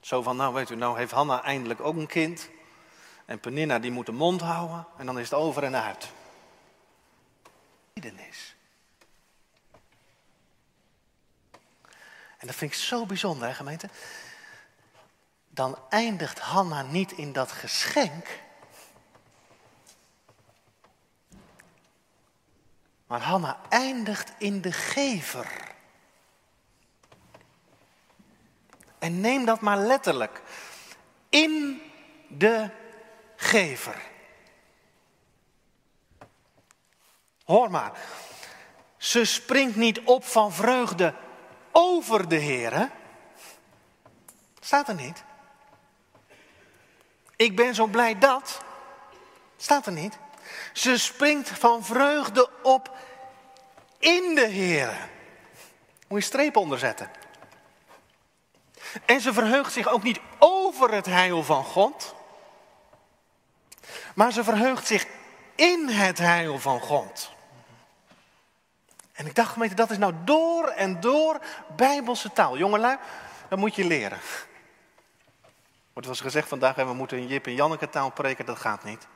Zo 0.00 0.22
van, 0.22 0.36
nou 0.36 0.54
weet 0.54 0.70
u, 0.70 0.76
nou 0.76 0.98
heeft 0.98 1.12
Hanna 1.12 1.42
eindelijk 1.42 1.80
ook 1.80 1.96
een 1.96 2.06
kind. 2.06 2.48
En 3.24 3.40
Peninna 3.40 3.78
die 3.78 3.90
moet 3.90 4.06
de 4.06 4.12
mond 4.12 4.40
houden 4.40 4.86
en 4.96 5.06
dan 5.06 5.18
is 5.18 5.30
het 5.30 5.38
over 5.38 5.62
en 5.62 5.76
uit. 5.76 6.08
Geschiedenis. 7.94 8.54
En 12.38 12.46
dat 12.46 12.56
vind 12.56 12.72
ik 12.72 12.78
zo 12.78 13.06
bijzonder, 13.06 13.48
hè, 13.48 13.54
gemeente. 13.54 13.88
Dan 15.54 15.78
eindigt 15.88 16.38
Hanna 16.38 16.82
niet 16.82 17.12
in 17.12 17.32
dat 17.32 17.52
geschenk. 17.52 18.26
Maar 23.06 23.20
Hanna 23.20 23.60
eindigt 23.68 24.32
in 24.38 24.60
de 24.60 24.72
gever. 24.72 25.74
En 28.98 29.20
neem 29.20 29.44
dat 29.44 29.60
maar 29.60 29.78
letterlijk. 29.78 30.42
In 31.28 31.82
de 32.28 32.70
gever. 33.36 34.02
Hoor 37.44 37.70
maar. 37.70 37.98
Ze 38.96 39.24
springt 39.24 39.76
niet 39.76 40.00
op 40.00 40.24
van 40.24 40.52
vreugde 40.52 41.14
over 41.72 42.28
de 42.28 42.36
Heer. 42.36 42.90
Staat 44.60 44.88
er 44.88 44.94
niet. 44.94 45.24
Ik 47.36 47.56
ben 47.56 47.74
zo 47.74 47.86
blij 47.86 48.18
dat. 48.18 48.60
Staat 49.56 49.86
er 49.86 49.92
niet. 49.92 50.18
Ze 50.72 50.98
springt 50.98 51.48
van 51.48 51.84
vreugde 51.84 52.50
op 52.62 52.96
in 53.98 54.34
de 54.34 54.46
Heer. 54.46 55.08
Moet 56.08 56.20
je 56.20 56.26
streep 56.26 56.56
onderzetten. 56.56 57.10
En 59.04 59.20
ze 59.20 59.32
verheugt 59.32 59.72
zich 59.72 59.88
ook 59.88 60.02
niet 60.02 60.20
over 60.38 60.94
het 60.94 61.06
heil 61.06 61.42
van 61.42 61.64
God. 61.64 62.14
Maar 64.14 64.32
ze 64.32 64.44
verheugt 64.44 64.86
zich 64.86 65.06
in 65.54 65.88
het 65.88 66.18
heil 66.18 66.58
van 66.58 66.80
God. 66.80 67.30
En 69.12 69.26
ik 69.26 69.34
dacht, 69.34 69.52
gemeente, 69.52 69.74
dat 69.74 69.90
is 69.90 69.98
nou 69.98 70.14
door 70.24 70.68
en 70.68 71.00
door 71.00 71.40
bijbelse 71.76 72.32
taal. 72.32 72.56
Jongelui, 72.56 72.98
dat 73.48 73.58
moet 73.58 73.74
je 73.74 73.84
leren. 73.84 74.18
Wordt 75.92 76.08
was 76.08 76.20
gezegd 76.20 76.48
vandaag, 76.48 76.74
we 76.74 76.94
moeten 76.94 77.18
in 77.18 77.26
Jip 77.26 77.46
en 77.46 77.54
Janneke 77.54 77.88
taal 77.88 78.10
preken, 78.10 78.46
dat 78.46 78.58
gaat 78.58 78.84
niet. 78.84 79.06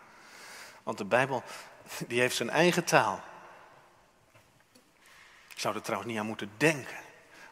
Want 0.83 0.99
de 0.99 1.05
Bijbel, 1.05 1.43
die 2.07 2.21
heeft 2.21 2.37
zijn 2.37 2.51
eigen 2.51 2.85
taal. 2.85 3.21
Ik 5.49 5.63
zou 5.63 5.75
er 5.75 5.83
trouwens 5.83 6.11
niet 6.11 6.21
aan 6.21 6.27
moeten 6.27 6.51
denken. 6.57 6.97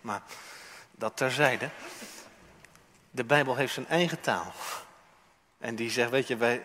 Maar 0.00 0.22
dat 0.90 1.16
terzijde. 1.16 1.70
De 3.10 3.24
Bijbel 3.24 3.56
heeft 3.56 3.72
zijn 3.74 3.88
eigen 3.88 4.20
taal. 4.20 4.52
En 5.58 5.76
die 5.76 5.90
zegt, 5.90 6.10
weet 6.10 6.26
je, 6.26 6.36
wij, 6.36 6.62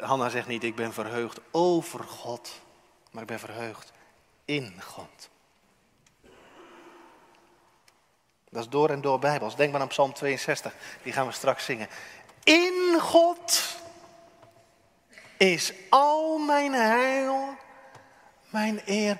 Hanna 0.00 0.28
zegt 0.28 0.46
niet, 0.46 0.64
ik 0.64 0.74
ben 0.74 0.92
verheugd 0.92 1.40
over 1.50 2.04
God. 2.04 2.60
Maar 3.10 3.22
ik 3.22 3.28
ben 3.28 3.38
verheugd 3.38 3.92
in 4.44 4.82
God. 4.82 5.28
Dat 8.50 8.62
is 8.62 8.68
door 8.68 8.90
en 8.90 9.00
door 9.00 9.18
Bijbels. 9.18 9.56
Denk 9.56 9.72
maar 9.72 9.80
aan 9.80 9.88
Psalm 9.88 10.12
62, 10.12 10.74
die 11.02 11.12
gaan 11.12 11.26
we 11.26 11.32
straks 11.32 11.64
zingen. 11.64 11.88
In 12.44 12.98
God 13.00 13.76
is 15.36 15.72
al 15.88 16.38
mijn 16.38 16.72
heil, 16.72 17.56
mijn 18.50 18.80
eer. 18.84 19.18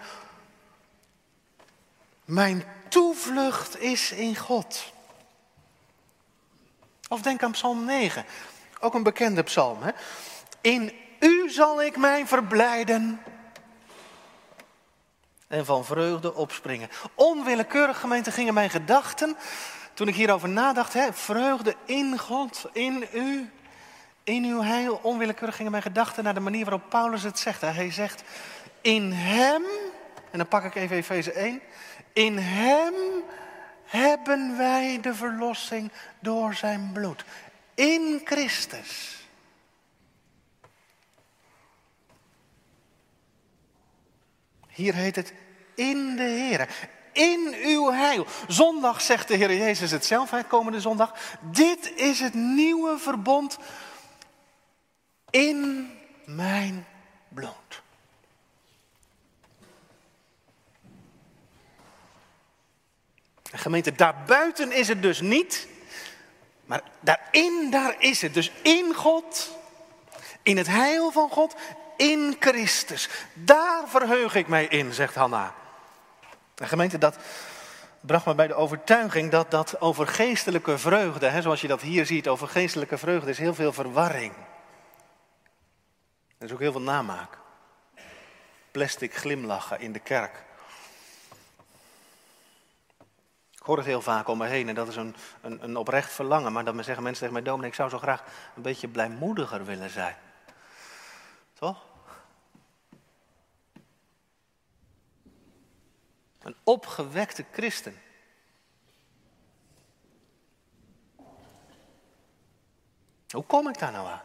Mijn 2.25 2.64
toevlucht 2.88 3.80
is 3.80 4.12
in 4.12 4.37
God. 4.37 4.92
Of 7.08 7.23
denk 7.23 7.42
aan 7.42 7.53
Psalm 7.53 7.85
9, 7.85 8.24
ook 8.81 8.94
een 8.94 9.03
bekende 9.03 9.42
psalm. 9.42 9.83
Hè? 9.83 9.90
In 10.61 10.92
u 11.20 11.50
zal 11.50 11.83
ik 11.83 11.96
mij 11.96 12.26
verblijden 12.26 13.20
en 15.48 15.64
van 15.64 15.84
vreugde 15.84 16.34
opspringen. 16.34 16.88
Onwillekeurig, 17.14 18.00
gemeente, 18.00 18.30
gingen 18.30 18.54
mijn 18.54 18.70
gedachten, 18.70 19.37
toen 19.94 20.08
ik 20.08 20.14
hierover 20.14 20.48
nadacht, 20.48 20.92
hè, 20.92 21.12
vreugde 21.12 21.74
in 21.84 22.18
God, 22.18 22.66
in 22.72 23.06
u, 23.14 23.50
in 24.24 24.44
uw 24.44 24.62
heil. 24.62 25.00
Onwillekeurig 25.02 25.56
gingen 25.56 25.70
mijn 25.70 25.82
gedachten 25.82 26.24
naar 26.24 26.34
de 26.34 26.40
manier 26.40 26.64
waarop 26.64 26.88
Paulus 26.88 27.22
het 27.22 27.38
zegt. 27.38 27.61
Hij 27.61 27.92
zegt, 27.92 28.22
in 28.80 29.12
hem, 29.12 29.62
en 30.30 30.38
dan 30.38 30.48
pak 30.48 30.64
ik 30.64 30.74
even 30.74 30.96
Efeze 30.96 31.32
1, 31.32 31.61
in 32.12 32.38
hem 32.38 32.94
hebben 33.84 34.56
wij 34.56 34.98
de 35.00 35.14
verlossing 35.14 35.90
door 36.20 36.54
zijn 36.54 36.90
bloed. 36.92 37.24
In 37.74 38.20
Christus. 38.24 39.17
Hier 44.79 44.95
heet 44.95 45.17
het 45.17 45.33
in 45.75 46.17
de 46.17 46.23
Heer. 46.23 46.69
In 47.12 47.55
uw 47.62 47.93
heil. 47.93 48.27
Zondag 48.49 49.01
zegt 49.01 49.29
de 49.29 49.37
Heer 49.37 49.57
Jezus 49.57 49.91
het 49.91 50.05
zelf, 50.05 50.31
hè, 50.31 50.45
komende 50.45 50.81
zondag. 50.81 51.14
Dit 51.41 51.93
is 51.97 52.21
het 52.21 52.35
nieuwe 52.35 52.99
verbond 52.99 53.59
in 55.31 55.91
mijn 56.25 56.87
bloed. 57.29 57.83
Gemeente, 63.53 63.93
daarbuiten 63.93 64.73
is 64.73 64.88
het 64.88 65.03
dus 65.03 65.21
niet. 65.21 65.69
Maar 66.64 66.83
daarin, 67.01 67.71
daar 67.71 67.95
is 67.99 68.23
het. 68.23 68.35
Dus 68.35 68.53
in 68.62 68.95
God, 68.95 69.57
in 70.43 70.57
het 70.57 70.67
heil 70.67 71.11
van 71.11 71.31
God, 71.31 71.55
in 71.98 72.37
Christus. 72.40 73.08
Daar 73.32 73.88
verheug 73.88 74.34
ik 74.34 74.48
mij 74.48 74.66
in, 74.66 74.92
zegt 74.92 75.14
Hanna. 75.14 75.54
En 76.54 76.68
gemeente, 76.68 76.98
dat 76.98 77.16
bracht 78.00 78.26
me 78.26 78.34
bij 78.34 78.46
de 78.46 78.54
overtuiging 78.54 79.30
dat, 79.30 79.50
dat 79.50 79.80
over 79.80 80.06
geestelijke 80.06 80.78
vreugde, 80.78 81.26
hè, 81.26 81.42
zoals 81.42 81.61
je 81.61 81.68
dat 81.68 81.80
hier 81.80 82.06
ziet, 82.06 82.28
over 82.28 82.48
geestelijke 82.48 82.98
vreugde 82.98 83.30
is 83.30 83.38
heel 83.38 83.54
veel 83.54 83.72
verwarring. 83.72 84.32
Er 86.38 86.46
is 86.46 86.52
ook 86.52 86.61
heel 86.61 86.72
veel 86.72 86.80
namaak. 86.80 87.38
Plastic 88.70 89.14
glimlachen 89.14 89.80
in 89.80 89.92
de 89.92 89.98
kerk. 89.98 90.44
Ik 93.50 93.64
hoor 93.64 93.76
het 93.76 93.87
heel 93.87 94.02
vaak 94.02 94.28
om 94.28 94.38
me 94.38 94.46
heen 94.46 94.68
en 94.68 94.74
dat 94.74 94.88
is 94.88 94.96
een, 94.96 95.16
een, 95.40 95.62
een 95.62 95.76
oprecht 95.76 96.12
verlangen. 96.12 96.52
Maar 96.52 96.64
dan 96.64 96.84
zeggen 96.84 97.02
mensen 97.02 97.22
tegen 97.22 97.34
mij, 97.34 97.50
dominee, 97.50 97.70
ik 97.70 97.76
zou 97.76 97.90
zo 97.90 97.98
graag 97.98 98.22
een 98.56 98.62
beetje 98.62 98.88
blijmoediger 98.88 99.64
willen 99.64 99.90
zijn. 99.90 100.16
Toch? 101.58 101.88
Een 106.48 106.56
opgewekte 106.64 107.44
christen. 107.52 108.00
Hoe 113.30 113.44
kom 113.46 113.68
ik 113.68 113.78
daar 113.78 113.92
nou 113.92 114.08
aan? 114.08 114.22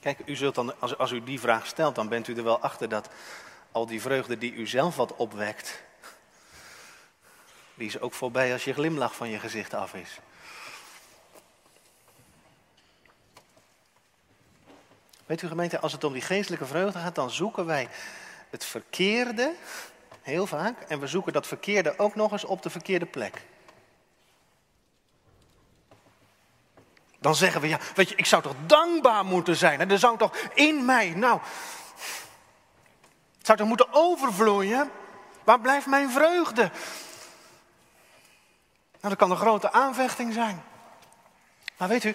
Kijk, 0.00 0.18
u 0.26 0.36
zult 0.36 0.54
dan, 0.54 0.80
als, 0.80 0.98
als 0.98 1.10
u 1.10 1.22
die 1.22 1.40
vraag 1.40 1.66
stelt, 1.66 1.94
dan 1.94 2.08
bent 2.08 2.28
u 2.28 2.36
er 2.36 2.44
wel 2.44 2.60
achter 2.60 2.88
dat 2.88 3.08
al 3.70 3.86
die 3.86 4.00
vreugde 4.00 4.38
die 4.38 4.52
u 4.52 4.66
zelf 4.66 4.96
wat 4.96 5.16
opwekt, 5.16 5.82
die 7.74 7.86
is 7.86 8.00
ook 8.00 8.12
voorbij 8.12 8.52
als 8.52 8.64
je 8.64 8.74
glimlach 8.74 9.16
van 9.16 9.28
je 9.28 9.38
gezicht 9.38 9.74
af 9.74 9.94
is. 9.94 10.18
Weet 15.26 15.42
u 15.42 15.48
gemeente, 15.48 15.80
als 15.80 15.92
het 15.92 16.04
om 16.04 16.12
die 16.12 16.22
geestelijke 16.22 16.66
vreugde 16.66 16.98
gaat, 16.98 17.14
dan 17.14 17.30
zoeken 17.30 17.66
wij 17.66 17.88
het 18.52 18.64
verkeerde, 18.64 19.54
heel 20.22 20.46
vaak, 20.46 20.80
en 20.80 21.00
we 21.00 21.06
zoeken 21.06 21.32
dat 21.32 21.46
verkeerde 21.46 21.98
ook 21.98 22.14
nog 22.14 22.32
eens 22.32 22.44
op 22.44 22.62
de 22.62 22.70
verkeerde 22.70 23.06
plek. 23.06 23.42
Dan 27.18 27.34
zeggen 27.34 27.60
we, 27.60 27.68
ja, 27.68 27.78
weet 27.94 28.08
je, 28.08 28.14
ik 28.16 28.26
zou 28.26 28.42
toch 28.42 28.54
dankbaar 28.66 29.24
moeten 29.24 29.56
zijn. 29.56 29.90
Er 29.90 29.98
zou 29.98 30.18
toch 30.18 30.36
in 30.54 30.84
mij, 30.84 31.10
nou, 31.10 31.40
het 33.36 33.46
zou 33.46 33.58
toch 33.58 33.68
moeten 33.68 33.92
overvloeien. 33.92 34.90
Waar 35.44 35.60
blijft 35.60 35.86
mijn 35.86 36.10
vreugde? 36.10 36.70
Nou, 39.00 39.08
dat 39.08 39.16
kan 39.16 39.30
een 39.30 39.36
grote 39.36 39.72
aanvechting 39.72 40.32
zijn. 40.32 40.62
Maar 41.76 41.88
weet 41.88 42.04
u, 42.04 42.14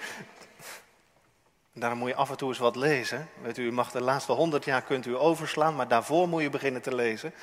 daarom 1.80 2.00
moet 2.00 2.10
je 2.10 2.16
af 2.16 2.30
en 2.30 2.38
toe 2.38 2.50
eens 2.50 2.58
wat 2.58 2.76
lezen. 2.76 3.30
Weet 3.42 3.58
u, 3.58 3.72
mag 3.72 3.92
de 3.92 4.02
laatste 4.02 4.32
honderd 4.32 4.66
jaar 4.66 4.82
kunt 4.82 5.06
u 5.06 5.18
overslaan, 5.18 5.76
maar 5.76 5.88
daarvoor 5.88 6.28
moet 6.28 6.42
je 6.42 6.50
beginnen 6.50 6.82
te 6.82 6.96
lezen. 6.96 7.34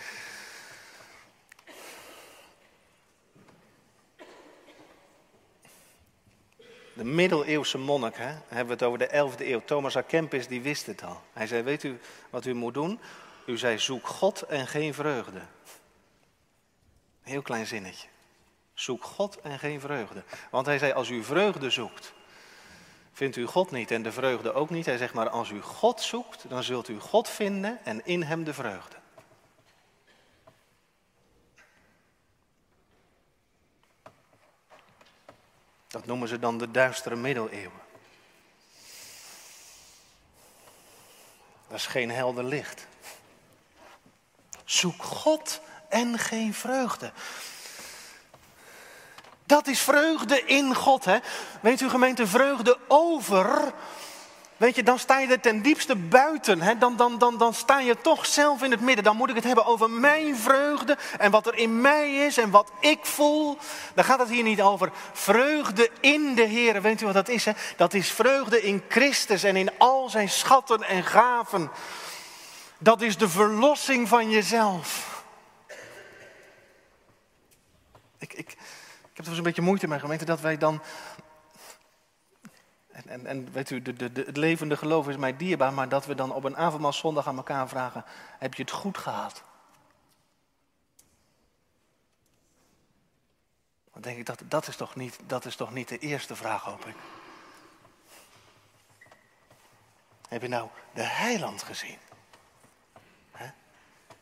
De 6.94 7.04
middeleeuwse 7.04 7.78
monnik, 7.78 8.16
hebben 8.16 8.66
we 8.66 8.72
het 8.72 8.82
over 8.82 8.98
de 8.98 9.08
11e 9.08 9.46
eeuw. 9.46 9.60
Thomas 9.64 9.96
à 9.96 10.00
Kempis, 10.00 10.46
die 10.46 10.62
wist 10.62 10.86
het 10.86 11.02
al. 11.02 11.20
Hij 11.32 11.46
zei, 11.46 11.62
weet 11.62 11.82
u 11.82 12.00
wat 12.30 12.44
u 12.44 12.54
moet 12.54 12.74
doen? 12.74 13.00
U 13.46 13.58
zei 13.58 13.78
zoek 13.78 14.06
God 14.06 14.42
en 14.42 14.66
geen 14.66 14.94
vreugde. 14.94 15.40
Heel 17.22 17.42
klein 17.42 17.66
zinnetje. 17.66 18.08
Zoek 18.74 19.04
God 19.04 19.40
en 19.40 19.58
geen 19.58 19.80
vreugde. 19.80 20.22
Want 20.50 20.66
hij 20.66 20.78
zei, 20.78 20.92
als 20.92 21.08
u 21.08 21.24
vreugde 21.24 21.70
zoekt, 21.70 22.12
vindt 23.14 23.36
u 23.36 23.46
God 23.46 23.70
niet 23.70 23.90
en 23.90 24.02
de 24.02 24.12
vreugde 24.12 24.52
ook 24.52 24.70
niet. 24.70 24.86
Hij 24.86 24.96
zegt 24.96 25.14
maar, 25.14 25.28
als 25.28 25.50
u 25.50 25.60
God 25.60 26.00
zoekt, 26.00 26.48
dan 26.48 26.62
zult 26.62 26.88
u 26.88 27.00
God 27.00 27.28
vinden 27.28 27.84
en 27.84 28.06
in 28.06 28.22
hem 28.22 28.44
de 28.44 28.54
vreugde. 28.54 28.96
Dat 35.86 36.06
noemen 36.06 36.28
ze 36.28 36.38
dan 36.38 36.58
de 36.58 36.70
duistere 36.70 37.16
middeleeuwen. 37.16 37.82
Dat 41.68 41.78
is 41.78 41.86
geen 41.86 42.10
helder 42.10 42.44
licht. 42.44 42.86
Zoek 44.64 45.02
God 45.02 45.60
en 45.88 46.18
geen 46.18 46.54
vreugde. 46.54 47.12
Dat 49.46 49.66
is 49.66 49.80
vreugde 49.80 50.44
in 50.44 50.74
God. 50.74 51.04
Hè? 51.04 51.18
Weet 51.60 51.80
u 51.80 51.88
gemeente, 51.88 52.26
vreugde 52.26 52.78
over. 52.88 53.72
Weet 54.56 54.74
je, 54.74 54.82
dan 54.82 54.98
sta 54.98 55.18
je 55.18 55.26
er 55.26 55.40
ten 55.40 55.62
diepste 55.62 55.96
buiten. 55.96 56.60
Hè? 56.60 56.78
Dan, 56.78 56.96
dan, 56.96 57.18
dan, 57.18 57.38
dan 57.38 57.54
sta 57.54 57.80
je 57.80 57.96
toch 58.00 58.26
zelf 58.26 58.62
in 58.62 58.70
het 58.70 58.80
midden. 58.80 59.04
Dan 59.04 59.16
moet 59.16 59.28
ik 59.28 59.34
het 59.34 59.44
hebben 59.44 59.66
over 59.66 59.90
mijn 59.90 60.36
vreugde 60.36 60.96
en 61.18 61.30
wat 61.30 61.46
er 61.46 61.54
in 61.54 61.80
mij 61.80 62.14
is 62.14 62.36
en 62.36 62.50
wat 62.50 62.70
ik 62.80 63.04
voel. 63.04 63.58
Dan 63.94 64.04
gaat 64.04 64.18
het 64.18 64.28
hier 64.28 64.42
niet 64.42 64.62
over 64.62 64.90
vreugde 65.12 65.90
in 66.00 66.34
de 66.34 66.42
Heer. 66.42 66.82
Weet 66.82 67.00
u 67.00 67.04
wat 67.04 67.14
dat 67.14 67.28
is? 67.28 67.44
Hè? 67.44 67.52
Dat 67.76 67.94
is 67.94 68.10
vreugde 68.10 68.62
in 68.62 68.82
Christus 68.88 69.42
en 69.42 69.56
in 69.56 69.78
al 69.78 70.08
zijn 70.08 70.28
schatten 70.28 70.82
en 70.82 71.02
gaven. 71.02 71.70
Dat 72.78 73.02
is 73.02 73.16
de 73.16 73.28
verlossing 73.28 74.08
van 74.08 74.30
jezelf. 74.30 75.12
Ik, 78.18 78.32
ik, 78.32 78.56
heb 79.16 79.24
er 79.24 79.30
dus 79.30 79.36
een 79.36 79.42
beetje 79.42 79.62
moeite 79.62 79.88
mee, 79.88 79.98
gemeente, 79.98 80.24
dat 80.24 80.40
wij 80.40 80.58
dan. 80.58 80.82
En, 82.90 83.08
en, 83.08 83.26
en 83.26 83.52
weet 83.52 83.70
u, 83.70 83.82
de, 83.82 83.92
de, 84.12 84.22
het 84.26 84.36
levende 84.36 84.76
geloof 84.76 85.08
is 85.08 85.16
mij 85.16 85.36
dierbaar, 85.36 85.72
maar 85.72 85.88
dat 85.88 86.06
we 86.06 86.14
dan 86.14 86.32
op 86.32 86.44
een 86.44 86.56
avondmaalszondag 86.56 87.26
aan 87.26 87.36
elkaar 87.36 87.68
vragen: 87.68 88.04
Heb 88.38 88.54
je 88.54 88.62
het 88.62 88.70
goed 88.70 88.98
gehad? 88.98 89.42
Dan 93.92 94.02
denk 94.02 94.18
ik, 94.18 94.26
dat, 94.26 94.42
dat, 94.48 94.68
is 94.68 94.76
toch 94.76 94.94
niet, 94.94 95.18
dat 95.26 95.44
is 95.44 95.56
toch 95.56 95.72
niet 95.72 95.88
de 95.88 95.98
eerste 95.98 96.36
vraag, 96.36 96.62
hoop 96.62 96.86
ik. 96.86 96.94
Heb 100.28 100.42
je 100.42 100.48
nou 100.48 100.68
de 100.92 101.02
heiland 101.02 101.62
gezien? 101.62 101.98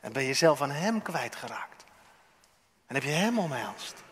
En 0.03 0.13
ben 0.13 0.23
je 0.23 0.35
zelf 0.35 0.63
aan 0.63 0.71
hem 0.71 1.03
kwijtgeraakt? 1.03 1.85
En 2.87 2.95
heb 2.95 3.05
je 3.05 3.11
hem 3.11 3.39
omhelst? 3.39 4.03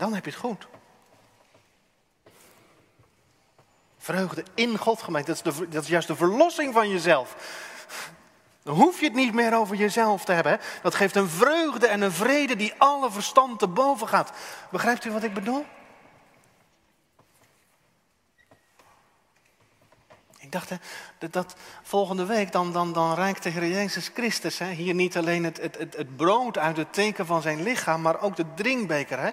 Dan 0.00 0.14
heb 0.14 0.24
je 0.24 0.30
het 0.30 0.40
goed. 0.40 0.66
Vreugde 3.98 4.44
in 4.54 4.78
God 4.78 5.02
gemeend, 5.02 5.26
dat 5.26 5.36
is, 5.36 5.58
dat 5.68 5.82
is 5.82 5.88
juist 5.88 6.06
de 6.06 6.16
verlossing 6.16 6.74
van 6.74 6.88
jezelf. 6.88 7.36
Dan 8.62 8.74
hoef 8.74 9.00
je 9.00 9.04
het 9.04 9.14
niet 9.14 9.34
meer 9.34 9.56
over 9.56 9.76
jezelf 9.76 10.24
te 10.24 10.32
hebben. 10.32 10.52
Hè? 10.52 10.58
Dat 10.82 10.94
geeft 10.94 11.16
een 11.16 11.28
vreugde 11.28 11.86
en 11.86 12.00
een 12.00 12.12
vrede 12.12 12.56
die 12.56 12.74
alle 12.78 13.10
verstand 13.10 13.58
te 13.58 13.68
boven 13.68 14.08
gaat. 14.08 14.32
Begrijpt 14.70 15.04
u 15.04 15.12
wat 15.12 15.22
ik 15.22 15.34
bedoel? 15.34 15.66
Ik 20.38 20.52
dacht, 20.52 20.68
hè, 20.68 20.76
dat, 21.30 21.54
volgende 21.82 22.26
week 22.26 22.52
dan, 22.52 22.72
dan, 22.72 22.92
dan 22.92 23.14
reikt 23.14 23.42
de 23.42 23.68
Jezus 23.68 24.10
Christus 24.14 24.58
hè, 24.58 24.70
hier 24.70 24.94
niet 24.94 25.16
alleen 25.16 25.44
het, 25.44 25.60
het, 25.60 25.78
het, 25.78 25.96
het 25.96 26.16
brood 26.16 26.58
uit 26.58 26.76
het 26.76 26.92
teken 26.92 27.26
van 27.26 27.42
zijn 27.42 27.62
lichaam, 27.62 28.00
maar 28.00 28.20
ook 28.20 28.36
de 28.36 28.54
drinkbeker. 28.54 29.18
Hè? 29.18 29.30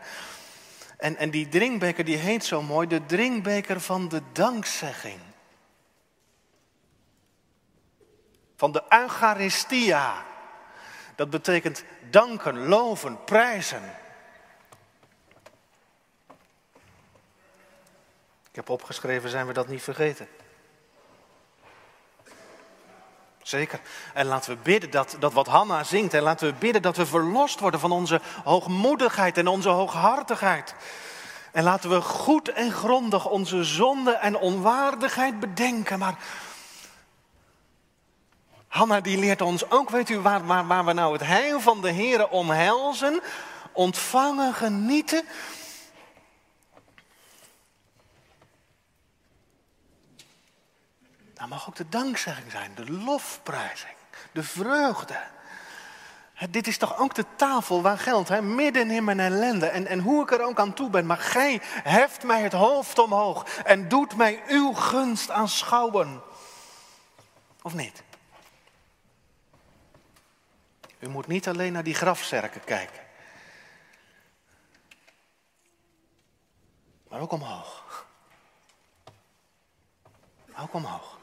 En, 0.97 1.17
en 1.17 1.29
die 1.29 1.49
drinkbeker 1.49 2.05
die 2.05 2.17
heet 2.17 2.45
zo 2.45 2.61
mooi 2.61 2.87
de 2.87 3.05
drinkbeker 3.05 3.81
van 3.81 4.07
de 4.09 4.21
dankzegging. 4.31 5.19
Van 8.55 8.71
de 8.71 8.83
Eucharistia. 8.89 10.25
Dat 11.15 11.29
betekent 11.29 11.83
danken, 12.09 12.67
loven, 12.67 13.23
prijzen. 13.23 13.83
Ik 18.49 18.55
heb 18.55 18.69
opgeschreven, 18.69 19.29
zijn 19.29 19.47
we 19.47 19.53
dat 19.53 19.67
niet 19.67 19.81
vergeten? 19.81 20.27
Zeker. 23.47 23.79
En 24.13 24.25
laten 24.25 24.51
we 24.51 24.57
bidden 24.63 24.91
dat, 24.91 25.15
dat 25.19 25.33
wat 25.33 25.47
Hanna 25.47 25.83
zingt. 25.83 26.13
En 26.13 26.21
laten 26.21 26.47
we 26.47 26.53
bidden 26.53 26.81
dat 26.81 26.97
we 26.97 27.05
verlost 27.05 27.59
worden 27.59 27.79
van 27.79 27.91
onze 27.91 28.21
hoogmoedigheid 28.43 29.37
en 29.37 29.47
onze 29.47 29.69
hooghartigheid. 29.69 30.75
En 31.51 31.63
laten 31.63 31.89
we 31.89 32.01
goed 32.01 32.49
en 32.51 32.71
grondig 32.71 33.29
onze 33.29 33.63
zonde 33.63 34.11
en 34.11 34.37
onwaardigheid 34.37 35.39
bedenken. 35.39 35.99
Maar 35.99 36.15
Hanna 38.67 39.01
die 39.01 39.17
leert 39.17 39.41
ons 39.41 39.69
ook, 39.69 39.89
weet 39.89 40.09
u, 40.09 40.19
waar, 40.19 40.45
waar, 40.45 40.67
waar 40.67 40.85
we 40.85 40.93
nou 40.93 41.13
het 41.13 41.25
heil 41.25 41.59
van 41.59 41.81
de 41.81 41.91
Here 41.91 42.29
omhelzen, 42.29 43.21
ontvangen, 43.71 44.53
genieten. 44.53 45.23
Dat 51.37 51.47
mag 51.47 51.67
ook 51.67 51.75
de 51.75 51.89
dankzegging 51.89 52.51
zijn, 52.51 52.75
de 52.75 52.91
lofprijzing, 52.91 53.95
de 54.31 54.43
vreugde. 54.43 55.19
dit 56.49 56.67
is 56.67 56.77
toch 56.77 56.97
ook 56.97 57.15
de 57.15 57.25
tafel 57.35 57.81
waar 57.81 57.97
geldt, 57.97 58.29
hè? 58.29 58.41
midden 58.41 58.91
in 58.91 59.03
mijn 59.03 59.19
ellende. 59.19 59.65
En, 59.65 59.87
en 59.87 59.99
hoe 59.99 60.23
ik 60.23 60.31
er 60.31 60.41
ook 60.41 60.59
aan 60.59 60.73
toe 60.73 60.89
ben. 60.89 61.05
Maar 61.05 61.17
gij 61.17 61.61
heft 61.83 62.23
mij 62.23 62.41
het 62.41 62.53
hoofd 62.53 62.99
omhoog 62.99 63.57
en 63.57 63.87
doet 63.87 64.15
mij 64.15 64.43
uw 64.47 64.73
gunst 64.73 65.31
aanschouwen. 65.31 66.21
Of 67.61 67.73
niet? 67.73 68.03
U 70.99 71.09
moet 71.09 71.27
niet 71.27 71.47
alleen 71.47 71.73
naar 71.73 71.83
die 71.83 71.95
grafzerken 71.95 72.63
kijken. 72.63 73.05
Maar 77.09 77.19
ook 77.19 77.31
omhoog. 77.31 78.05
Ook 80.59 80.73
omhoog. 80.73 81.16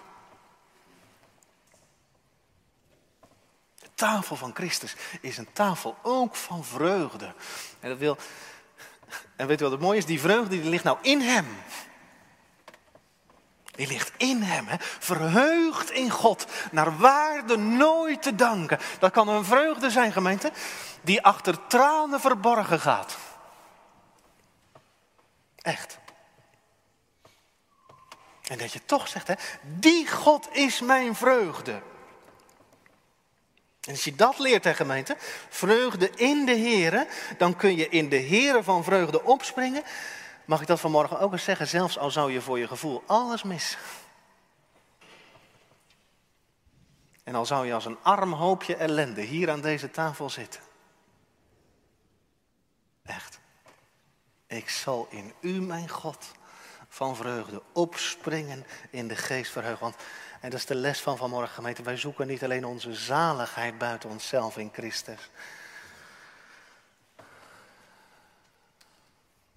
Tafel 3.95 4.37
van 4.37 4.55
Christus 4.55 4.97
is 5.21 5.37
een 5.37 5.53
tafel 5.53 5.97
ook 6.03 6.35
van 6.37 6.65
vreugde. 6.65 7.35
En, 7.81 7.89
dat 7.89 7.99
wil, 7.99 8.17
en 9.37 9.47
weet 9.47 9.61
u 9.61 9.63
wat 9.63 9.73
het 9.73 9.81
mooie 9.81 9.99
is? 9.99 10.07
Die 10.07 10.21
vreugde 10.21 10.61
die 10.61 10.71
ligt 10.71 10.85
nou 10.85 10.99
in 11.03 11.21
hem. 11.21 11.47
Die 13.71 13.87
ligt 13.87 14.13
in 14.17 14.43
hem, 14.43 14.67
hè? 14.67 14.77
verheugd 14.81 15.91
in 15.91 16.11
God, 16.11 16.47
naar 16.71 16.97
waarde 16.97 17.57
nooit 17.57 18.23
te 18.23 18.35
danken. 18.35 18.79
Dat 18.99 19.13
kan 19.13 19.29
een 19.29 19.45
vreugde 19.45 19.91
zijn, 19.91 20.13
gemeente, 20.13 20.53
die 21.03 21.23
achter 21.23 21.67
tranen 21.67 22.21
verborgen 22.21 22.81
gaat. 22.81 23.17
Echt. 25.57 25.99
En 28.43 28.59
dat 28.59 28.73
je 28.73 28.85
toch 28.85 29.09
zegt, 29.09 29.29
hè, 29.29 29.35
die 29.63 30.09
God 30.09 30.49
is 30.53 30.81
mijn 30.81 31.15
vreugde. 31.15 31.83
En 33.85 33.91
als 33.91 34.05
je 34.05 34.15
dat 34.15 34.39
leert, 34.39 34.65
hè 34.65 34.75
gemeente, 34.75 35.17
vreugde 35.49 36.11
in 36.11 36.47
de 36.47 36.59
Here, 36.59 37.07
dan 37.39 37.57
kun 37.57 37.77
je 37.77 37.89
in 37.89 38.09
de 38.09 38.23
Here 38.23 38.63
van 38.63 38.85
vreugde 38.85 39.25
opspringen. 39.25 39.83
Mag 40.45 40.61
ik 40.61 40.67
dat 40.67 40.81
vanmorgen 40.81 41.21
ook 41.21 41.33
eens 41.33 41.45
zeggen, 41.45 41.69
zelfs 41.69 41.99
al 41.99 42.11
zou 42.11 42.33
je 42.33 42.41
voor 42.41 42.59
je 42.59 42.67
gevoel 42.67 43.03
alles 43.07 43.43
mis. 43.43 43.77
En 47.25 47.35
al 47.35 47.47
zou 47.47 47.67
je 47.67 47.75
als 47.75 47.85
een 47.85 47.99
arm 48.03 48.33
hoopje 48.33 48.77
ellende 48.77 49.21
hier 49.21 49.51
aan 49.51 49.61
deze 49.61 49.91
tafel 49.91 50.31
zitten. 50.31 50.61
Echt. 53.03 53.39
Ik 54.47 54.71
zal 54.71 55.07
in 55.11 55.33
u, 55.41 55.61
mijn 55.61 55.89
God, 55.89 56.33
van 56.89 57.17
vreugde 57.17 57.63
opspringen 57.73 58.67
in 58.91 59.09
de 59.09 59.17
geest 59.17 59.53
verheugen. 59.53 59.83
Want 59.83 59.97
en 60.45 60.51
dat 60.51 60.59
is 60.59 60.67
de 60.67 60.75
les 60.75 61.01
van 61.01 61.17
vanmorgen, 61.17 61.55
gemeente. 61.55 61.83
Wij 61.83 61.97
zoeken 61.97 62.27
niet 62.27 62.45
alleen 62.45 62.65
onze 62.65 62.95
zaligheid 62.95 63.79
buiten 63.79 64.11
onszelf 64.11 64.57
in 64.57 64.71
Christus. 64.73 65.31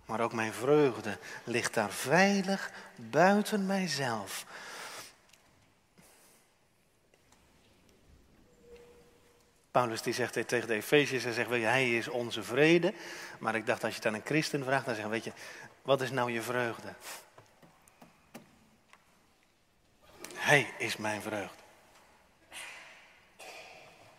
Maar 0.06 0.19
ook 0.19 0.34
mijn 0.34 0.54
vreugde 0.54 1.17
ligt 1.43 1.73
daar 1.73 1.91
veilig 1.91 2.71
buiten 2.95 3.65
mijzelf. 3.65 4.45
Paulus 9.71 10.02
die 10.02 10.13
zegt 10.13 10.34
tegen 10.34 10.67
de 10.67 10.73
Efeziërs, 10.73 11.23
hij 11.23 11.34
zegt, 11.34 11.50
hij 11.50 11.97
is 11.97 12.08
onze 12.08 12.43
vrede. 12.43 12.93
Maar 13.39 13.56
ik 13.56 13.65
dacht, 13.65 13.84
als 13.84 13.91
je 13.91 13.97
het 13.97 14.08
aan 14.08 14.13
een 14.13 14.26
christen 14.26 14.63
vraagt, 14.63 14.86
dan 14.86 14.95
zeg 14.95 15.06
weet 15.06 15.23
je, 15.23 15.32
wat 15.82 16.02
is 16.02 16.12
nou 16.12 16.32
je 16.32 16.41
vreugde? 16.41 16.93
Hij 20.38 20.73
is 20.78 20.97
mijn 20.97 21.21
vreugde. 21.21 21.63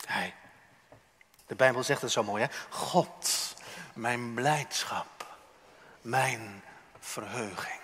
Hij. 0.06 0.34
De 1.46 1.54
Bijbel 1.54 1.82
zegt 1.82 2.02
het 2.02 2.10
zo 2.10 2.22
mooi, 2.22 2.42
hè? 2.42 2.48
God, 2.68 3.54
mijn 3.94 4.34
blijdschap, 4.34 5.36
mijn 6.00 6.62
verheuging. 6.98 7.80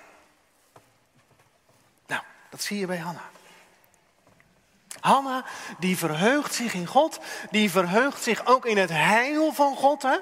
Nou, 2.07 2.23
dat 2.51 2.63
zie 2.63 2.79
je 2.79 2.87
bij 2.87 2.99
Hanna. 2.99 3.31
Hanna, 5.01 5.45
die 5.79 5.97
verheugt 5.97 6.55
zich 6.55 6.75
in 6.75 6.87
God, 6.87 7.21
die 7.51 7.71
verheugt 7.71 8.23
zich 8.23 8.47
ook 8.47 8.67
in 8.67 8.77
het 8.77 8.91
heil 8.91 9.53
van 9.53 9.77
God. 9.77 10.03
Hè? 10.03 10.19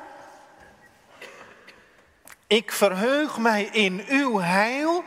Ik 2.46 2.72
verheug 2.72 3.38
mij 3.38 3.64
in 3.64 4.05
uw 4.09 4.38
heil. 4.38 5.05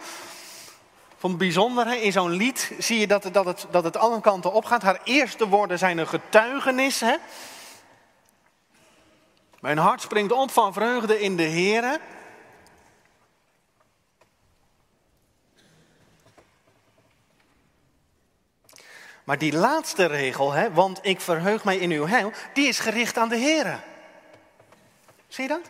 Van 1.25 1.37
bijzonder, 1.37 1.87
hè? 1.87 1.95
in 1.95 2.11
zo'n 2.11 2.31
lied 2.31 2.71
zie 2.77 2.99
je 2.99 3.07
dat, 3.07 3.29
dat, 3.31 3.45
het, 3.45 3.65
dat 3.71 3.83
het 3.83 3.97
alle 3.97 4.21
kanten 4.21 4.53
opgaat. 4.53 4.81
Haar 4.81 5.01
eerste 5.03 5.47
woorden 5.47 5.77
zijn 5.77 5.97
een 5.97 6.07
getuigenis. 6.07 6.99
Hè? 6.99 7.15
Mijn 9.59 9.77
hart 9.77 10.01
springt 10.01 10.31
op 10.31 10.51
van 10.51 10.73
vreugde 10.73 11.21
in 11.21 11.35
de 11.35 11.43
Heer. 11.43 11.99
Maar 19.23 19.37
die 19.37 19.53
laatste 19.53 20.05
regel, 20.05 20.51
hè, 20.51 20.73
want 20.73 20.99
ik 21.01 21.21
verheug 21.21 21.63
mij 21.63 21.77
in 21.77 21.91
uw 21.91 22.07
heil, 22.07 22.31
die 22.53 22.67
is 22.67 22.79
gericht 22.79 23.17
aan 23.17 23.29
de 23.29 23.37
Heer. 23.37 23.83
Zie 25.27 25.43
je 25.43 25.49
dat? 25.49 25.69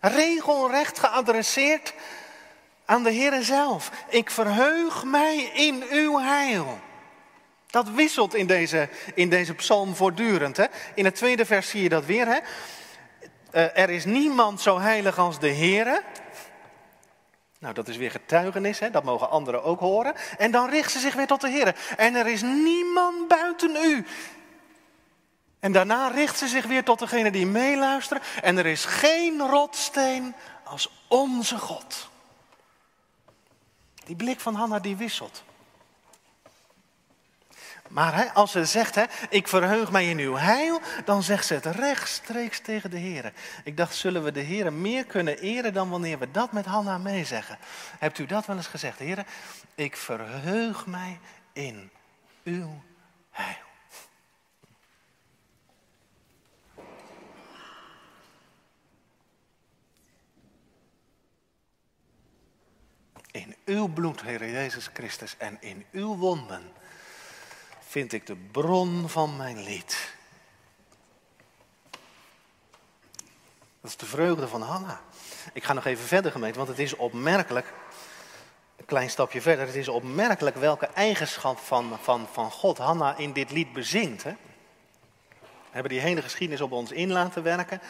Regelrecht 0.00 0.98
geadresseerd 0.98 1.94
aan 2.92 3.02
de 3.02 3.10
Heer 3.10 3.42
zelf. 3.42 3.90
Ik 4.08 4.30
verheug 4.30 5.04
mij 5.04 5.36
in 5.54 5.84
uw 5.90 6.18
heil. 6.18 6.80
Dat 7.66 7.88
wisselt 7.88 8.34
in 8.34 8.46
deze, 8.46 8.88
in 9.14 9.28
deze 9.28 9.54
psalm 9.54 9.94
voortdurend. 9.94 10.56
Hè? 10.56 10.64
In 10.94 11.04
het 11.04 11.14
tweede 11.14 11.46
vers 11.46 11.68
zie 11.68 11.82
je 11.82 11.88
dat 11.88 12.04
weer. 12.04 12.26
Hè? 12.26 12.38
Uh, 13.54 13.78
er 13.78 13.90
is 13.90 14.04
niemand 14.04 14.60
zo 14.60 14.78
heilig 14.78 15.18
als 15.18 15.38
de 15.38 15.48
Heer. 15.48 16.02
Nou, 17.58 17.74
dat 17.74 17.88
is 17.88 17.96
weer 17.96 18.10
getuigenis, 18.10 18.78
hè? 18.78 18.90
dat 18.90 19.04
mogen 19.04 19.30
anderen 19.30 19.64
ook 19.64 19.80
horen. 19.80 20.14
En 20.38 20.50
dan 20.50 20.70
richt 20.70 20.90
ze 20.92 20.98
zich 20.98 21.14
weer 21.14 21.26
tot 21.26 21.40
de 21.40 21.50
Heer. 21.50 21.76
En 21.96 22.14
er 22.14 22.26
is 22.26 22.42
niemand 22.42 23.28
buiten 23.28 23.76
u. 23.84 24.06
En 25.60 25.72
daarna 25.72 26.08
richt 26.08 26.38
ze 26.38 26.46
zich 26.46 26.66
weer 26.66 26.84
tot 26.84 26.98
degene 26.98 27.30
die 27.30 27.46
meeluisteren. 27.46 28.22
En 28.42 28.58
er 28.58 28.66
is 28.66 28.84
geen 28.84 29.40
rotsteen 29.40 30.34
als 30.64 30.90
onze 31.08 31.58
God. 31.58 32.10
Die 34.04 34.16
blik 34.16 34.40
van 34.40 34.54
Hanna 34.54 34.78
die 34.78 34.96
wisselt. 34.96 35.44
Maar 37.88 38.14
hè, 38.14 38.32
als 38.32 38.50
ze 38.50 38.64
zegt, 38.64 38.94
hè, 38.94 39.04
ik 39.28 39.48
verheug 39.48 39.90
mij 39.90 40.10
in 40.10 40.18
uw 40.18 40.36
heil, 40.36 40.80
dan 41.04 41.22
zegt 41.22 41.46
ze 41.46 41.54
het 41.54 41.66
rechtstreeks 41.66 42.60
tegen 42.60 42.90
de 42.90 42.98
Heer. 42.98 43.32
Ik 43.64 43.76
dacht, 43.76 43.94
zullen 43.94 44.24
we 44.24 44.32
de 44.32 44.40
Heer 44.40 44.72
meer 44.72 45.04
kunnen 45.04 45.38
eren 45.38 45.72
dan 45.72 45.90
wanneer 45.90 46.18
we 46.18 46.30
dat 46.30 46.52
met 46.52 46.66
Hanna 46.66 46.98
meezeggen? 46.98 47.58
Hebt 47.98 48.18
u 48.18 48.26
dat 48.26 48.46
wel 48.46 48.56
eens 48.56 48.66
gezegd, 48.66 48.98
Heer? 48.98 49.26
Ik 49.74 49.96
verheug 49.96 50.86
mij 50.86 51.18
in 51.52 51.90
uw 52.44 52.82
heil. 53.30 53.71
In 63.32 63.56
uw 63.64 63.88
bloed, 63.88 64.22
Heer 64.22 64.50
Jezus 64.50 64.90
Christus, 64.92 65.34
en 65.38 65.56
in 65.60 65.86
uw 65.92 66.16
wonden 66.16 66.72
vind 67.80 68.12
ik 68.12 68.26
de 68.26 68.36
bron 68.36 69.08
van 69.08 69.36
mijn 69.36 69.62
lied. 69.62 70.14
Dat 73.80 73.90
is 73.90 73.96
de 73.96 74.06
vreugde 74.06 74.48
van 74.48 74.62
Hanna. 74.62 75.00
Ik 75.52 75.64
ga 75.64 75.72
nog 75.72 75.84
even 75.84 76.04
verder 76.04 76.32
gemeente, 76.32 76.56
want 76.56 76.68
het 76.68 76.78
is 76.78 76.96
opmerkelijk. 76.96 77.72
Een 78.76 78.84
klein 78.84 79.10
stapje 79.10 79.40
verder. 79.40 79.66
Het 79.66 79.74
is 79.74 79.88
opmerkelijk 79.88 80.56
welke 80.56 80.86
eigenschap 80.86 81.58
van, 81.58 81.98
van, 82.02 82.28
van 82.32 82.50
God 82.50 82.78
Hanna 82.78 83.16
in 83.16 83.32
dit 83.32 83.50
lied 83.50 83.72
bezingt. 83.72 84.22
Hè? 84.22 84.34
Hebben 85.72 85.92
die 85.92 86.00
hele 86.00 86.22
geschiedenis 86.22 86.60
op 86.60 86.72
ons 86.72 86.92
in 86.92 87.12
laten 87.12 87.42
werken. 87.42 87.80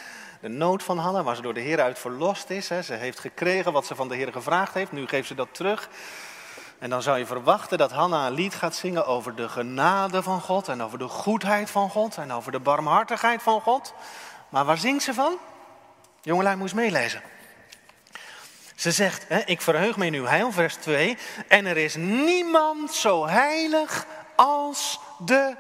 De 0.41 0.49
nood 0.49 0.83
van 0.83 0.99
Hanna, 0.99 1.23
waar 1.23 1.37
ze 1.37 1.43
door 1.43 1.55
de 1.55 1.61
Heer 1.61 1.81
uit 1.81 1.99
verlost 1.99 2.51
is. 2.51 2.69
Hè? 2.69 2.83
Ze 2.83 2.95
heeft 2.95 3.19
gekregen 3.19 3.73
wat 3.73 3.87
ze 3.87 3.95
van 3.95 4.09
de 4.09 4.15
Heer 4.15 4.33
gevraagd 4.33 4.75
heeft. 4.75 4.93
Nu 4.93 5.07
geeft 5.07 5.29
ze 5.29 5.35
dat 5.35 5.49
terug. 5.51 5.89
En 6.79 6.91
dan 6.91 7.03
zou 7.03 7.19
je 7.19 7.27
verwachten 7.27 7.79
dat 7.79 7.93
Hanna 7.93 8.27
een 8.27 8.33
lied 8.33 8.55
gaat 8.55 8.75
zingen 8.75 9.07
over 9.07 9.35
de 9.35 9.49
genade 9.49 10.23
van 10.23 10.41
God 10.41 10.69
en 10.69 10.83
over 10.83 10.99
de 10.99 11.09
goedheid 11.09 11.71
van 11.71 11.91
God 11.91 12.17
en 12.17 12.33
over 12.33 12.53
de 12.53 12.61
barmhartigheid 12.61 13.43
van 13.43 13.61
God. 13.61 13.95
Maar 14.49 14.65
waar 14.65 14.79
zingt 14.79 15.03
ze 15.03 15.15
van? 15.15 15.37
Jongelui, 16.21 16.57
moest 16.57 16.75
meelezen. 16.75 17.23
Ze 18.75 18.91
zegt, 18.91 19.25
hè, 19.29 19.39
ik 19.39 19.61
verheug 19.61 19.97
me 19.97 20.07
in 20.07 20.15
uw 20.15 20.25
heil, 20.25 20.53
vers 20.53 20.75
2. 20.75 21.19
En 21.49 21.67
er 21.67 21.77
is 21.77 21.95
niemand 21.95 22.93
zo 22.93 23.27
heilig 23.27 24.07
als 24.37 25.01
de 25.19 25.57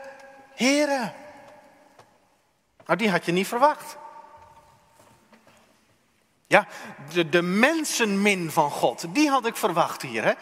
Heere. 0.54 1.12
Nou, 2.86 2.98
die 2.98 3.10
had 3.10 3.24
je 3.24 3.32
niet 3.32 3.46
verwacht. 3.46 3.96
Ja, 6.46 6.66
de, 7.12 7.28
de 7.28 7.42
mensenmin 7.42 8.50
van 8.50 8.70
God, 8.70 9.14
die 9.14 9.28
had 9.28 9.46
ik 9.46 9.56
verwacht 9.56 10.02
hier. 10.02 10.24
Hè? 10.24 10.32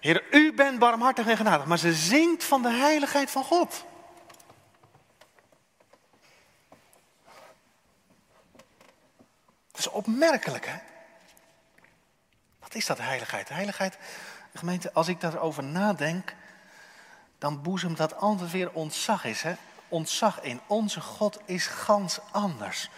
Heer, 0.00 0.24
u 0.30 0.54
bent 0.54 0.78
barmhartig 0.78 1.26
en 1.26 1.36
genadig, 1.36 1.66
maar 1.66 1.78
ze 1.78 1.94
zingt 1.94 2.44
van 2.44 2.62
de 2.62 2.70
heiligheid 2.70 3.30
van 3.30 3.44
God. 3.44 3.84
Dat 9.70 9.78
is 9.78 9.88
opmerkelijk, 9.88 10.66
hè? 10.66 10.76
Wat 12.60 12.74
is 12.74 12.86
dat 12.86 12.98
heiligheid? 12.98 13.48
Heiligheid, 13.48 13.98
gemeente, 14.54 14.92
als 14.92 15.08
ik 15.08 15.20
daarover 15.20 15.64
nadenk, 15.64 16.34
dan 17.38 17.62
boezemt 17.62 17.96
dat 17.96 18.16
altijd 18.16 18.50
weer 18.50 18.72
ontzag 18.72 19.24
is, 19.24 19.42
hè? 19.42 19.54
Ontzag 19.88 20.40
in. 20.40 20.60
Onze 20.66 21.00
God 21.00 21.38
is 21.44 21.66
gans 21.66 22.18
anders. 22.30 22.90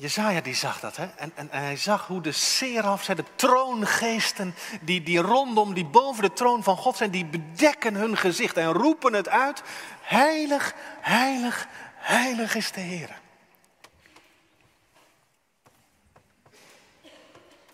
Jezaja 0.00 0.40
die 0.40 0.54
zag 0.54 0.80
dat, 0.80 0.96
hè? 0.96 1.06
En, 1.06 1.32
en, 1.34 1.48
hij 1.50 1.76
zag 1.76 2.06
hoe 2.06 2.20
de 2.20 2.32
serafs, 2.32 3.06
de 3.06 3.24
troongeesten, 3.34 4.54
die, 4.80 5.02
die 5.02 5.18
rondom, 5.18 5.74
die 5.74 5.86
boven 5.86 6.22
de 6.22 6.32
troon 6.32 6.62
van 6.62 6.76
God 6.76 6.96
zijn, 6.96 7.10
die 7.10 7.24
bedekken 7.24 7.94
hun 7.94 8.16
gezicht 8.16 8.56
en 8.56 8.72
roepen 8.72 9.12
het 9.12 9.28
uit. 9.28 9.62
Heilig, 10.00 10.74
heilig, 11.00 11.68
heilig 11.94 12.54
is 12.54 12.72
de 12.72 12.80
Heer. 12.80 13.20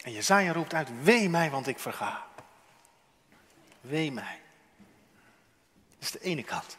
En 0.06 0.12
Jezaja 0.12 0.52
roept 0.52 0.74
uit, 0.74 0.88
wee 1.02 1.28
mij, 1.28 1.50
want 1.50 1.66
ik 1.66 1.78
verga. 1.78 2.26
Wee 3.80 4.12
mij. 4.12 4.40
Dat 5.98 6.02
is 6.02 6.10
de 6.10 6.20
ene 6.20 6.42
kant. 6.42 6.76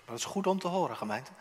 dat 0.11 0.19
is 0.19 0.25
goed 0.25 0.47
om 0.47 0.59
te 0.59 0.67
horen, 0.67 0.97
gemeente. 0.97 1.31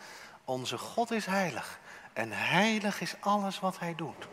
Onze 0.44 0.78
God 0.78 1.10
is 1.10 1.26
heilig 1.26 1.78
en 2.12 2.32
heilig 2.32 3.00
is 3.00 3.14
alles 3.20 3.60
wat 3.60 3.78
Hij 3.78 3.94
doet. 3.94 4.28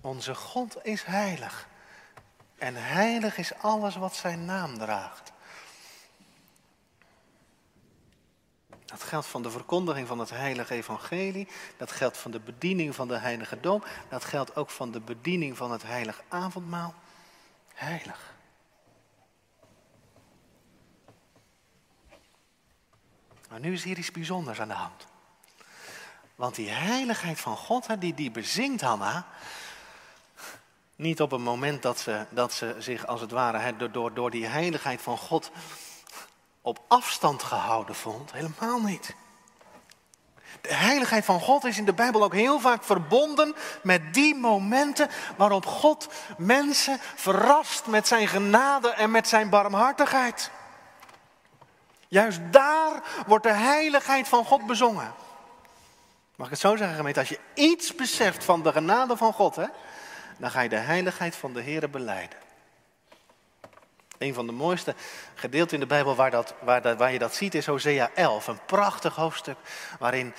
Onze 0.00 0.34
God 0.34 0.84
is 0.84 1.04
heilig 1.04 1.68
en 2.58 2.74
heilig 2.74 3.38
is 3.38 3.54
alles 3.54 3.96
wat 3.96 4.14
Zijn 4.14 4.44
naam 4.44 4.78
draagt. 4.78 5.32
Dat 8.84 9.02
geldt 9.02 9.26
van 9.26 9.42
de 9.42 9.50
verkondiging 9.50 10.06
van 10.08 10.18
het 10.18 10.30
heilige 10.30 10.74
evangelie. 10.74 11.48
Dat 11.76 11.92
geldt 11.92 12.18
van 12.18 12.30
de 12.30 12.40
bediening 12.40 12.94
van 12.94 13.08
de 13.08 13.18
heilige 13.18 13.60
doop. 13.60 13.88
Dat 14.08 14.24
geldt 14.24 14.56
ook 14.56 14.70
van 14.70 14.90
de 14.90 15.00
bediening 15.00 15.56
van 15.56 15.72
het 15.72 15.82
heilig 15.82 16.22
avondmaal. 16.28 16.94
Heilig. 17.74 18.31
Maar 23.52 23.60
nu 23.60 23.72
is 23.72 23.84
hier 23.84 23.98
iets 23.98 24.10
bijzonders 24.10 24.60
aan 24.60 24.68
de 24.68 24.74
hand. 24.74 25.06
Want 26.34 26.54
die 26.54 26.70
heiligheid 26.70 27.40
van 27.40 27.56
God, 27.56 27.86
die, 28.00 28.14
die 28.14 28.30
bezingt 28.30 28.80
Hanna. 28.80 29.26
Niet 30.96 31.20
op 31.20 31.32
een 31.32 31.42
moment 31.42 31.82
dat 31.82 31.98
ze, 31.98 32.26
dat 32.30 32.52
ze 32.52 32.76
zich 32.78 33.06
als 33.06 33.20
het 33.20 33.30
ware 33.30 33.90
door, 33.90 34.14
door 34.14 34.30
die 34.30 34.46
heiligheid 34.46 35.02
van 35.02 35.18
God 35.18 35.50
op 36.60 36.80
afstand 36.88 37.42
gehouden 37.42 37.94
vond. 37.94 38.32
Helemaal 38.32 38.80
niet. 38.80 39.14
De 40.60 40.74
heiligheid 40.74 41.24
van 41.24 41.40
God 41.40 41.64
is 41.64 41.78
in 41.78 41.84
de 41.84 41.94
Bijbel 41.94 42.22
ook 42.22 42.34
heel 42.34 42.60
vaak 42.60 42.84
verbonden 42.84 43.54
met 43.82 44.14
die 44.14 44.34
momenten 44.34 45.08
waarop 45.36 45.66
God 45.66 46.08
mensen 46.38 46.98
verrast 47.14 47.86
met 47.86 48.08
zijn 48.08 48.28
genade 48.28 48.88
en 48.88 49.10
met 49.10 49.28
zijn 49.28 49.48
barmhartigheid. 49.48 50.50
Juist 52.12 52.40
daar 52.50 53.02
wordt 53.26 53.44
de 53.44 53.52
heiligheid 53.52 54.28
van 54.28 54.44
God 54.44 54.66
bezongen. 54.66 55.14
Mag 56.36 56.46
ik 56.46 56.52
het 56.52 56.60
zo 56.60 56.76
zeggen, 56.76 56.96
gemeente? 56.96 57.20
Als 57.20 57.28
je 57.28 57.38
iets 57.54 57.94
beseft 57.94 58.44
van 58.44 58.62
de 58.62 58.72
genade 58.72 59.16
van 59.16 59.32
God, 59.32 59.56
hè, 59.56 59.66
dan 60.36 60.50
ga 60.50 60.60
je 60.60 60.68
de 60.68 60.76
heiligheid 60.76 61.36
van 61.36 61.52
de 61.52 61.60
Heer 61.60 61.90
beleiden. 61.90 62.38
Een 64.18 64.34
van 64.34 64.46
de 64.46 64.52
mooiste 64.52 64.94
gedeelten 65.34 65.74
in 65.74 65.80
de 65.80 65.86
Bijbel 65.86 66.14
waar, 66.14 66.30
dat, 66.30 66.54
waar, 66.60 66.82
dat, 66.82 66.98
waar 66.98 67.12
je 67.12 67.18
dat 67.18 67.34
ziet 67.34 67.54
is 67.54 67.66
Hosea 67.66 68.10
11. 68.14 68.46
Een 68.46 68.64
prachtig 68.66 69.14
hoofdstuk 69.14 69.56
waarin 69.98 70.34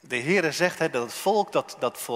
de 0.00 0.16
Heer 0.16 0.52
zegt 0.52 0.78
hè, 0.78 0.90
dat 0.90 1.02
het 1.02 1.14
volk 1.14 1.52
dat, 1.52 1.76
dat, 1.78 2.08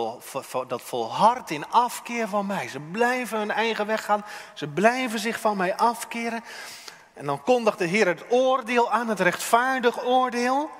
dat 0.68 0.82
volhardt 0.82 1.50
in 1.50 1.68
afkeer 1.68 2.28
van 2.28 2.46
mij. 2.46 2.68
Ze 2.68 2.80
blijven 2.80 3.38
hun 3.38 3.50
eigen 3.50 3.86
weg 3.86 4.04
gaan. 4.04 4.24
Ze 4.54 4.66
blijven 4.66 5.18
zich 5.18 5.40
van 5.40 5.56
mij 5.56 5.76
afkeren. 5.76 6.44
En 7.20 7.26
dan 7.26 7.42
kondigt 7.42 7.78
de 7.78 7.86
Heer 7.86 8.06
het 8.06 8.24
oordeel 8.30 8.90
aan, 8.90 9.08
het 9.08 9.20
rechtvaardig 9.20 10.04
oordeel. 10.04 10.70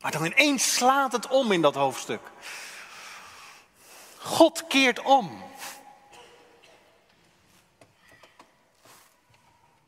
Maar 0.00 0.10
dan 0.10 0.24
ineens 0.24 0.74
slaat 0.74 1.12
het 1.12 1.28
om 1.28 1.52
in 1.52 1.62
dat 1.62 1.74
hoofdstuk. 1.74 2.20
God 4.18 4.66
keert 4.66 5.02
om. 5.02 5.42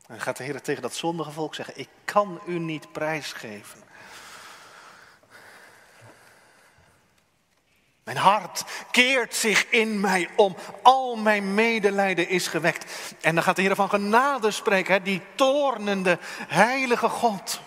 En 0.07 0.21
gaat 0.21 0.37
de 0.37 0.43
Heer 0.43 0.61
tegen 0.61 0.81
dat 0.81 0.95
zondige 0.95 1.31
volk 1.31 1.55
zeggen: 1.55 1.77
Ik 1.77 1.89
kan 2.05 2.41
u 2.45 2.59
niet 2.59 2.91
prijsgeven. 2.91 3.83
Mijn 8.03 8.17
hart 8.17 8.63
keert 8.91 9.35
zich 9.35 9.69
in 9.69 9.99
mij 9.99 10.29
om. 10.35 10.55
Al 10.81 11.15
mijn 11.15 11.53
medelijden 11.53 12.29
is 12.29 12.47
gewekt. 12.47 13.13
En 13.21 13.35
dan 13.35 13.43
gaat 13.43 13.55
de 13.55 13.61
Heer 13.61 13.75
van 13.75 13.89
genade 13.89 14.51
spreken, 14.51 15.03
die 15.03 15.21
toornende, 15.35 16.17
heilige 16.47 17.09
God. 17.09 17.59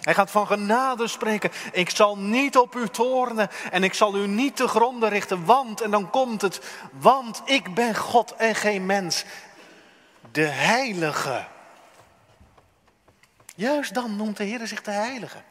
Hij 0.00 0.14
gaat 0.14 0.30
van 0.30 0.46
genade 0.46 1.08
spreken. 1.08 1.50
Ik 1.72 1.90
zal 1.90 2.18
niet 2.18 2.56
op 2.56 2.74
u 2.74 2.88
toornen 2.88 3.50
en 3.70 3.84
ik 3.84 3.94
zal 3.94 4.16
u 4.16 4.26
niet 4.26 4.56
te 4.56 4.68
gronden 4.68 5.08
richten. 5.08 5.44
Want, 5.44 5.80
en 5.80 5.90
dan 5.90 6.10
komt 6.10 6.42
het, 6.42 6.60
want 6.92 7.42
ik 7.44 7.74
ben 7.74 7.96
God 7.96 8.34
en 8.36 8.54
geen 8.54 8.86
mens. 8.86 9.24
De 10.30 10.46
heilige. 10.46 11.44
Juist 13.54 13.94
dan 13.94 14.16
noemt 14.16 14.36
de 14.36 14.44
Heer 14.44 14.66
zich 14.66 14.82
de 14.82 14.90
heilige. 14.90 15.42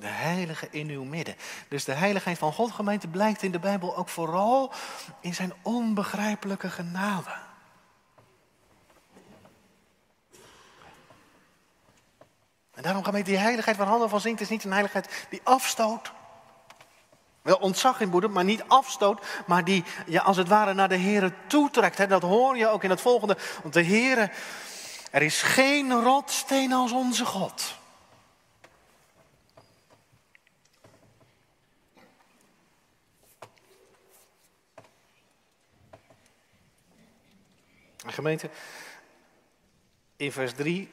De 0.00 0.06
heilige 0.06 0.68
in 0.70 0.88
uw 0.88 1.04
midden. 1.04 1.36
Dus 1.68 1.84
de 1.84 1.92
heiligheid 1.92 2.38
van 2.38 2.52
God, 2.52 2.70
gemeente, 2.70 3.08
blijkt 3.08 3.42
in 3.42 3.52
de 3.52 3.58
Bijbel 3.58 3.96
ook 3.96 4.08
vooral 4.08 4.72
in 5.20 5.34
zijn 5.34 5.52
onbegrijpelijke 5.62 6.70
genade. 6.70 7.30
En 12.74 12.82
daarom 12.82 13.04
gemeente, 13.04 13.30
die 13.30 13.38
heiligheid 13.38 13.76
waar 13.76 13.86
Hanna 13.86 14.08
van 14.08 14.20
zingt, 14.20 14.40
is 14.40 14.48
niet 14.48 14.64
een 14.64 14.72
heiligheid 14.72 15.26
die 15.30 15.40
afstoot. 15.44 16.12
Wel 17.42 17.56
ontzag 17.56 18.00
in 18.00 18.10
boedem, 18.10 18.32
maar 18.32 18.44
niet 18.44 18.64
afstoot, 18.66 19.26
maar 19.46 19.64
die 19.64 19.84
ja, 20.06 20.22
als 20.22 20.36
het 20.36 20.48
ware 20.48 20.74
naar 20.74 20.88
de 20.88 20.98
Here 20.98 21.32
toetrekt. 21.46 21.98
Hè? 21.98 22.06
Dat 22.06 22.22
hoor 22.22 22.56
je 22.56 22.68
ook 22.68 22.84
in 22.84 22.90
het 22.90 23.00
volgende. 23.00 23.36
Want 23.62 23.74
de 23.74 23.84
Here, 23.84 24.30
er 25.10 25.22
is 25.22 25.42
geen 25.42 25.92
rotsteen 25.92 26.72
als 26.72 26.92
onze 26.92 27.24
God. 27.24 27.78
Gemeente, 38.12 38.50
in 40.16 40.32
vers 40.32 40.54
3, 40.54 40.90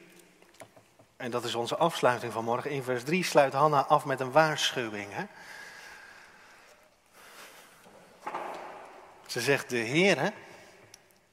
en 1.16 1.30
dat 1.30 1.44
is 1.44 1.54
onze 1.54 1.76
afsluiting 1.76 2.32
van 2.32 2.44
morgen, 2.44 2.70
in 2.70 2.82
vers 2.82 3.04
3 3.04 3.24
sluit 3.24 3.52
Hanna 3.52 3.84
af 3.84 4.04
met 4.04 4.20
een 4.20 4.32
waarschuwing. 4.32 5.12
Hè? 5.12 5.24
Ze 9.26 9.40
zegt, 9.40 9.70
de 9.70 9.76
Heer 9.76 10.32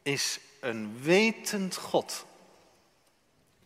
is 0.02 0.40
een 0.60 1.02
wetend 1.02 1.76
God. 1.76 2.26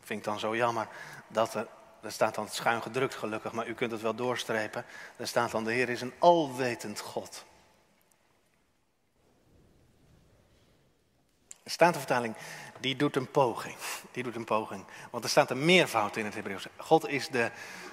Vind 0.01 0.19
ik 0.19 0.25
dan 0.25 0.39
zo 0.39 0.55
jammer 0.55 0.87
dat 1.27 1.53
er, 1.53 1.67
er 2.01 2.11
staat 2.11 2.35
dan 2.35 2.49
schuin 2.49 2.81
gedrukt 2.81 3.15
gelukkig, 3.15 3.51
maar 3.51 3.67
u 3.67 3.73
kunt 3.73 3.91
het 3.91 4.01
wel 4.01 4.15
doorstrepen. 4.15 4.85
Er 5.15 5.27
staat 5.27 5.51
dan, 5.51 5.63
de 5.63 5.71
Heer 5.71 5.89
is 5.89 6.01
een 6.01 6.13
alwetend 6.19 6.99
God. 6.99 7.45
De 11.69 11.75
Statenvertaling, 11.75 12.35
die 12.79 12.95
doet 12.95 13.15
een 13.15 13.31
poging. 13.31 13.75
Die 14.11 14.23
doet 14.23 14.35
een 14.35 14.45
poging. 14.45 14.85
Want 15.09 15.23
er 15.23 15.29
staat 15.29 15.51
een 15.51 15.65
meervoud 15.65 16.15
in 16.15 16.25
het 16.25 16.33
Hebreeuws. 16.33 16.65
God 16.77 17.07
is 17.07 17.27
de 17.27 17.51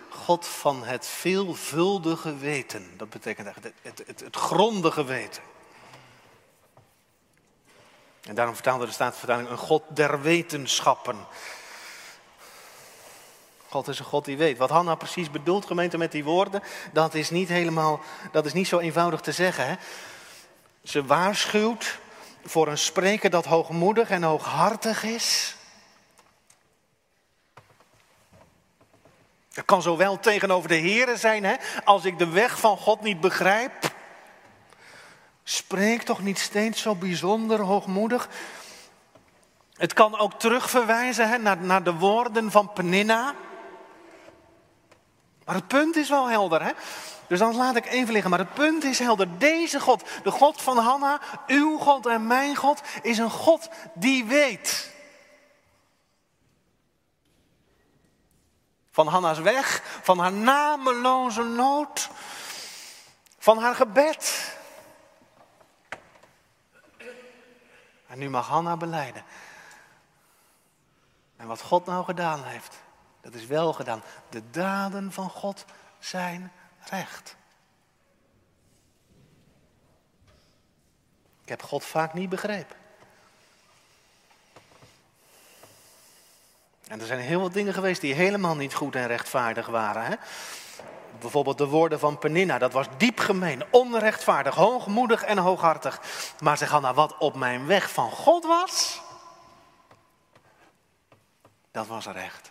God 0.09 0.47
van 0.47 0.85
het 0.85 1.07
veelvuldige 1.07 2.37
weten. 2.37 2.91
Dat 2.97 3.11
betekent 3.11 3.47
eigenlijk 3.47 3.77
het, 3.83 4.03
het, 4.07 4.21
het, 4.21 4.37
grondige 4.37 5.05
weten. 5.05 5.43
En 8.23 8.35
daarom 8.35 8.55
vertaalde 8.55 8.87
de 8.87 8.93
Statenvertaling 8.93 9.49
een 9.49 9.59
God 9.59 9.83
der 9.89 10.23
wetenschappen. 10.23 11.27
God 13.69 13.89
is 13.89 13.99
een 13.99 14.05
God 14.05 14.25
die 14.25 14.37
weet. 14.37 14.59
Wat 14.59 14.71
Hanna 14.71 14.95
precies 14.95 15.31
bedoelt, 15.31 15.67
gemeente, 15.67 15.99
met 15.99 16.13
die 16.13 16.25
woorden, 16.25 16.63
dat 16.93 17.15
is 17.15 17.31
niet 17.31 17.49
helemaal, 17.49 18.01
dat 18.33 18.47
is 18.47 18.53
niet 18.53 18.69
zo 18.69 18.79
eenvoudig 18.79 19.21
te 19.21 19.33
zeggen. 19.33 19.67
Hè? 19.67 19.75
Ze 20.83 21.05
waarschuwt 21.05 21.99
voor 22.47 22.69
een 22.69 22.79
spreker 22.79 23.31
dat 23.31 23.45
hoogmoedig 23.45 24.11
en 24.11 24.23
hooghartig 24.23 25.03
is. 25.03 25.57
Dat 29.53 29.65
kan 29.65 29.83
zowel 29.83 30.21
tegenover 30.21 30.69
de 30.69 30.81
Here 30.81 31.17
zijn, 31.17 31.45
hè, 31.45 31.55
als 31.85 32.05
ik 32.05 32.19
de 32.19 32.29
weg 32.29 32.61
van 32.61 32.77
God 32.77 33.01
niet 33.03 33.21
begrijp. 33.21 33.95
Spreek 35.45 36.03
toch 36.03 36.23
niet 36.23 36.39
steeds 36.39 36.83
zo 36.83 36.95
bijzonder 36.95 37.61
hoogmoedig. 37.61 38.29
Het 39.77 39.93
kan 39.93 40.19
ook 40.19 40.39
terugverwijzen 40.39 41.29
hè, 41.29 41.39
naar, 41.39 41.59
naar 41.59 41.83
de 41.83 41.95
woorden 41.95 42.51
van 42.51 42.73
Peninna. 42.73 43.35
Maar 45.45 45.55
het 45.55 45.69
punt 45.69 45.97
is 45.97 46.09
wel 46.09 46.29
helder, 46.29 46.63
hè? 46.63 46.73
Dus 47.29 47.39
dan 47.39 47.57
laat 47.57 47.77
ik 47.77 47.87
even 47.87 48.13
liggen. 48.13 48.31
Maar 48.31 48.39
het 48.39 48.55
punt 48.55 48.85
is 48.85 48.99
helder. 48.99 49.39
Deze 49.39 49.81
God, 49.81 50.05
de 50.23 50.31
God 50.31 50.63
van 50.63 50.79
Hanna, 50.79 51.21
uw 51.47 51.79
God 51.79 52.07
en 52.07 52.27
mijn 52.27 52.57
God, 52.57 52.81
is 53.03 53.19
een 53.19 53.31
God 53.31 53.69
die 53.95 54.25
weet. 54.25 54.95
Van 58.91 59.07
Hanna's 59.07 59.39
weg, 59.39 59.83
van 60.03 60.19
haar 60.19 60.33
nameloze 60.33 61.43
nood, 61.43 62.09
van 63.39 63.59
haar 63.59 63.75
gebed. 63.75 64.55
En 68.07 68.19
nu 68.19 68.31
mag 68.31 68.49
Hanna 68.49 68.77
beleiden. 68.77 69.25
En 71.37 71.47
wat 71.47 71.61
God 71.61 71.87
nou 71.87 72.05
gedaan 72.05 72.45
heeft, 72.45 72.77
dat 73.21 73.35
is 73.35 73.47
wel 73.47 73.73
gedaan. 73.73 74.03
De 74.29 74.51
daden 74.51 75.13
van 75.13 75.31
God 75.31 75.65
zijn 75.99 76.53
recht. 76.91 77.37
Ik 81.43 81.49
heb 81.49 81.63
God 81.63 81.85
vaak 81.85 82.15
niet 82.15 82.29
begrepen. 82.29 82.77
En 86.89 87.01
er 87.01 87.07
zijn 87.07 87.21
heel 87.21 87.41
wat 87.41 87.53
dingen 87.53 87.75
geweest 87.75 88.01
die 88.01 88.15
helemaal 88.15 88.57
niet 88.57 88.75
goed 88.75 88.95
en 88.95 89.07
rechtvaardig 89.07 89.67
waren. 89.67 90.05
Hè? 90.05 90.15
Bijvoorbeeld 91.21 91.59
de 91.59 91.67
woorden 91.67 91.99
van 91.99 92.19
Peninna, 92.19 92.59
dat 92.59 92.73
was 92.73 92.87
diep 92.97 93.19
gemeen, 93.19 93.65
onrechtvaardig, 93.71 94.55
hoogmoedig 94.55 95.23
en 95.23 95.39
hooghartig. 95.39 96.01
Maar 96.41 96.59
ze 96.59 96.67
gaan 96.67 96.83
naar 96.83 96.95
wat 96.95 97.19
op 97.19 97.37
mijn 97.37 97.67
weg 97.67 97.91
van 97.91 98.11
God 98.11 98.45
was, 98.45 99.01
dat 101.71 101.87
was 101.87 102.07
recht. 102.07 102.51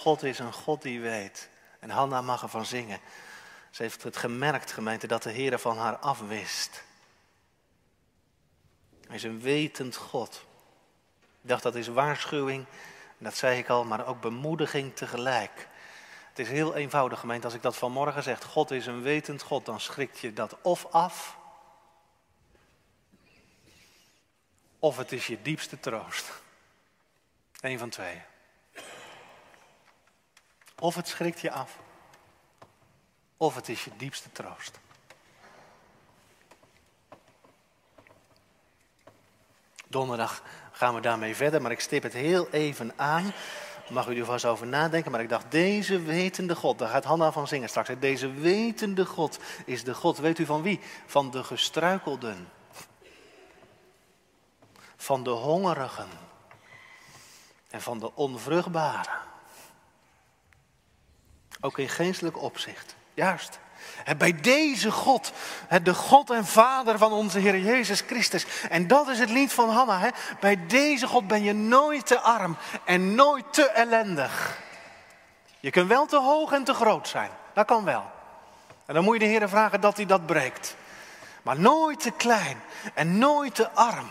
God 0.00 0.22
is 0.22 0.38
een 0.38 0.52
God 0.52 0.82
die 0.82 1.00
weet. 1.00 1.48
En 1.78 1.90
Hanna 1.90 2.22
mag 2.22 2.42
ervan 2.42 2.66
zingen. 2.66 3.00
Ze 3.70 3.82
heeft 3.82 4.02
het 4.02 4.16
gemerkt, 4.16 4.72
gemeente, 4.72 5.06
dat 5.06 5.22
de 5.22 5.30
Heer 5.30 5.58
van 5.58 5.78
haar 5.78 5.96
afwist. 5.96 6.82
Hij 9.06 9.16
is 9.16 9.22
een 9.22 9.40
wetend 9.40 9.96
God. 9.96 10.44
Ik 11.42 11.48
dacht 11.48 11.62
dat 11.62 11.74
is 11.74 11.88
waarschuwing, 11.88 12.66
dat 13.18 13.36
zei 13.36 13.58
ik 13.58 13.68
al, 13.68 13.84
maar 13.84 14.06
ook 14.06 14.20
bemoediging 14.20 14.96
tegelijk. 14.96 15.68
Het 16.28 16.38
is 16.38 16.48
heel 16.48 16.74
eenvoudig, 16.74 17.20
gemeente, 17.20 17.46
als 17.46 17.54
ik 17.54 17.62
dat 17.62 17.76
vanmorgen 17.76 18.22
zeg, 18.22 18.42
God 18.44 18.70
is 18.70 18.86
een 18.86 19.02
wetend 19.02 19.42
God, 19.42 19.66
dan 19.66 19.80
schrikt 19.80 20.18
je 20.18 20.32
dat 20.32 20.56
of 20.62 20.86
af, 20.90 21.36
of 24.78 24.96
het 24.96 25.12
is 25.12 25.26
je 25.26 25.42
diepste 25.42 25.80
troost. 25.80 26.32
Eén 27.60 27.78
van 27.78 27.90
twee. 27.90 28.22
Of 30.80 30.94
het 30.94 31.08
schrikt 31.08 31.40
je 31.40 31.50
af. 31.50 31.78
Of 33.36 33.54
het 33.54 33.68
is 33.68 33.84
je 33.84 33.90
diepste 33.96 34.32
troost. 34.32 34.80
Donderdag 39.88 40.42
gaan 40.72 40.94
we 40.94 41.00
daarmee 41.00 41.36
verder, 41.36 41.62
maar 41.62 41.70
ik 41.70 41.80
stip 41.80 42.02
het 42.02 42.12
heel 42.12 42.48
even 42.50 42.92
aan. 42.96 43.32
Mag 43.90 44.08
u 44.08 44.18
er 44.18 44.24
vast 44.24 44.44
over 44.44 44.66
nadenken, 44.66 45.10
maar 45.10 45.20
ik 45.20 45.28
dacht, 45.28 45.50
deze 45.50 46.02
wetende 46.02 46.54
God, 46.54 46.78
daar 46.78 46.88
gaat 46.88 47.04
Hanna 47.04 47.32
van 47.32 47.48
zingen 47.48 47.68
straks. 47.68 47.90
Deze 47.98 48.32
wetende 48.32 49.06
God 49.06 49.38
is 49.64 49.84
de 49.84 49.94
God, 49.94 50.18
weet 50.18 50.38
u 50.38 50.46
van 50.46 50.62
wie? 50.62 50.80
Van 51.06 51.30
de 51.30 51.44
gestruikelden. 51.44 52.48
Van 54.96 55.22
de 55.22 55.30
hongerigen. 55.30 56.08
En 57.70 57.80
van 57.80 57.98
de 57.98 58.14
onvruchtbaren. 58.14 59.29
Ook 61.60 61.78
in 61.78 61.88
geestelijk 61.88 62.42
opzicht. 62.42 62.94
Juist. 63.14 63.58
Bij 64.18 64.40
deze 64.40 64.90
God, 64.90 65.32
de 65.82 65.94
God 65.94 66.30
en 66.30 66.46
Vader 66.46 66.98
van 66.98 67.12
onze 67.12 67.38
Heer 67.38 67.58
Jezus 67.58 68.00
Christus. 68.00 68.46
En 68.68 68.86
dat 68.86 69.08
is 69.08 69.18
het 69.18 69.30
lied 69.30 69.52
van 69.52 69.70
Hanna. 69.70 70.12
Bij 70.40 70.66
deze 70.66 71.06
God 71.06 71.26
ben 71.26 71.42
je 71.42 71.52
nooit 71.52 72.06
te 72.06 72.20
arm 72.20 72.56
en 72.84 73.14
nooit 73.14 73.52
te 73.52 73.68
ellendig. 73.68 74.58
Je 75.60 75.70
kunt 75.70 75.88
wel 75.88 76.06
te 76.06 76.18
hoog 76.18 76.52
en 76.52 76.64
te 76.64 76.74
groot 76.74 77.08
zijn. 77.08 77.30
Dat 77.54 77.66
kan 77.66 77.84
wel. 77.84 78.04
En 78.86 78.94
dan 78.94 79.04
moet 79.04 79.14
je 79.14 79.20
de 79.20 79.26
Heer 79.26 79.48
vragen 79.48 79.80
dat 79.80 79.96
hij 79.96 80.06
dat 80.06 80.26
breekt. 80.26 80.76
Maar 81.42 81.60
nooit 81.60 82.00
te 82.00 82.10
klein 82.10 82.60
en 82.94 83.18
nooit 83.18 83.54
te 83.54 83.70
arm. 83.70 84.10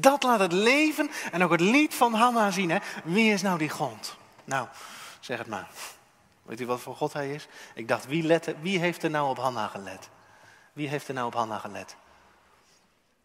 Dat 0.00 0.22
laat 0.22 0.40
het 0.40 0.52
leven 0.52 1.10
en 1.32 1.44
ook 1.44 1.50
het 1.50 1.60
lied 1.60 1.94
van 1.94 2.14
Hanna 2.14 2.50
zien. 2.50 2.70
Hè? 2.70 2.78
Wie 3.04 3.32
is 3.32 3.42
nou 3.42 3.58
die 3.58 3.70
God? 3.70 4.16
Nou, 4.44 4.66
zeg 5.24 5.38
het 5.38 5.46
maar. 5.46 5.70
Weet 6.42 6.60
u 6.60 6.66
wat 6.66 6.80
voor 6.80 6.96
God 6.96 7.12
hij 7.12 7.34
is? 7.34 7.48
Ik 7.74 7.88
dacht, 7.88 8.06
wie, 8.06 8.22
lette, 8.22 8.60
wie 8.60 8.78
heeft 8.78 9.02
er 9.02 9.10
nou 9.10 9.28
op 9.28 9.36
Hanna 9.36 9.66
gelet? 9.66 10.08
Wie 10.72 10.88
heeft 10.88 11.08
er 11.08 11.14
nou 11.14 11.26
op 11.26 11.34
Hanna 11.34 11.58
gelet? 11.58 11.96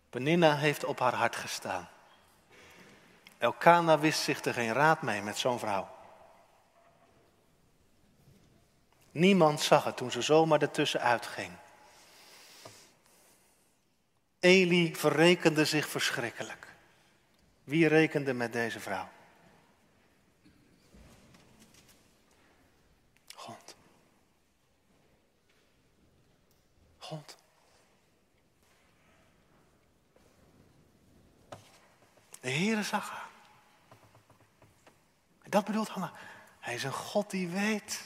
Peninna 0.10 0.56
heeft 0.56 0.84
op 0.84 1.00
haar 1.00 1.14
hart 1.14 1.36
gestaan. 1.36 1.90
Elkana 3.38 4.00
wist 4.00 4.22
zich 4.22 4.46
er 4.46 4.54
geen 4.54 4.74
raad 4.74 5.02
mee 5.02 5.22
met 5.22 5.38
zo'n 5.38 5.60
vrouw. 5.60 5.96
Niemand 9.12 9.62
zag 9.62 9.84
het 9.84 9.98
toen 9.98 10.12
ze 10.12 10.22
zomaar 10.22 10.62
ertussen 10.62 11.02
uitging. 11.02 11.52
Eli 14.40 14.96
verrekende 14.96 15.66
zich 15.66 15.88
verschrikkelijk. 15.88 16.68
Wie 17.64 17.88
rekende 17.88 18.34
met 18.34 18.54
deze 18.54 18.80
vrouw? 18.80 19.10
God. 23.36 23.76
God. 27.08 27.38
De 32.40 32.50
Heere 32.50 32.84
zag 32.84 33.10
haar. 33.10 33.28
Dat 35.44 35.66
bedoelt 35.66 35.88
Hanna. 35.88 36.12
Hij 36.60 36.74
is 36.74 36.84
een 36.84 36.92
God 36.92 37.30
die 37.30 37.48
weet. 37.48 38.04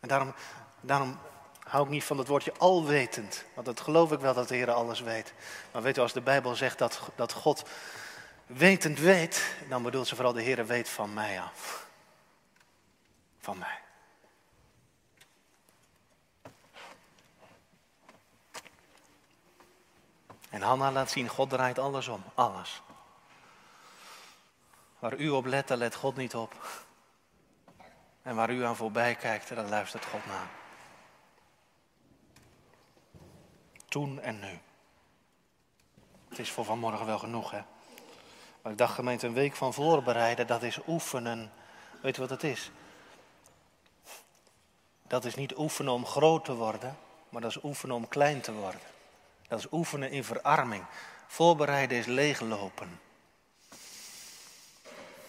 En 0.00 0.08
daarom, 0.08 0.34
daarom 0.80 1.18
hou 1.58 1.84
ik 1.84 1.90
niet 1.90 2.04
van 2.04 2.18
het 2.18 2.28
woordje 2.28 2.52
alwetend. 2.58 3.44
Want 3.54 3.66
dat 3.66 3.80
geloof 3.80 4.12
ik 4.12 4.20
wel 4.20 4.34
dat 4.34 4.48
de 4.48 4.54
Heer 4.54 4.70
alles 4.70 5.00
weet. 5.00 5.32
Maar 5.72 5.82
weet 5.82 5.96
u, 5.96 6.00
als 6.00 6.12
de 6.12 6.20
Bijbel 6.20 6.54
zegt 6.54 6.78
dat, 6.78 7.00
dat 7.14 7.32
God 7.32 7.68
wetend 8.46 8.98
weet, 8.98 9.56
dan 9.68 9.82
bedoelt 9.82 10.08
ze 10.08 10.14
vooral 10.14 10.32
de 10.32 10.42
Heer 10.42 10.66
weet 10.66 10.88
van 10.88 11.14
mij 11.14 11.40
af. 11.40 11.86
Van 13.38 13.58
mij. 13.58 13.80
En 20.52 20.62
Hanna 20.62 20.92
laat 20.92 21.10
zien, 21.10 21.28
God 21.28 21.50
draait 21.50 21.78
alles 21.78 22.08
om, 22.08 22.22
alles. 22.34 22.82
Waar 24.98 25.16
u 25.16 25.28
op 25.28 25.44
let, 25.44 25.68
daar 25.68 25.76
let 25.76 25.94
God 25.94 26.16
niet 26.16 26.34
op. 26.34 26.54
En 28.22 28.34
waar 28.34 28.50
u 28.50 28.64
aan 28.64 28.76
voorbij 28.76 29.14
kijkt, 29.14 29.48
daar 29.48 29.68
luistert 29.68 30.04
God 30.04 30.26
naar. 30.26 30.50
Toen 33.88 34.20
en 34.20 34.40
nu. 34.40 34.58
Het 36.28 36.38
is 36.38 36.50
voor 36.50 36.64
vanmorgen 36.64 37.06
wel 37.06 37.18
genoeg, 37.18 37.50
hè? 37.50 37.62
Maar 38.62 38.72
ik 38.72 38.78
dacht, 38.78 38.94
gemeente, 38.94 39.26
een 39.26 39.32
week 39.32 39.56
van 39.56 39.74
voorbereiden, 39.74 40.46
dat 40.46 40.62
is 40.62 40.78
oefenen. 40.86 41.52
Weet 42.00 42.14
je 42.14 42.20
wat 42.20 42.30
het 42.30 42.42
is? 42.42 42.70
Dat 45.06 45.24
is 45.24 45.34
niet 45.34 45.56
oefenen 45.56 45.92
om 45.92 46.06
groot 46.06 46.44
te 46.44 46.54
worden, 46.54 46.96
maar 47.28 47.40
dat 47.40 47.50
is 47.50 47.62
oefenen 47.62 47.96
om 47.96 48.08
klein 48.08 48.40
te 48.40 48.52
worden. 48.52 48.91
Dat 49.52 49.60
is 49.60 49.72
oefenen 49.72 50.10
in 50.10 50.24
verarming. 50.24 50.84
Voorbereiden 51.26 51.98
is 51.98 52.06
leeglopen. 52.06 53.00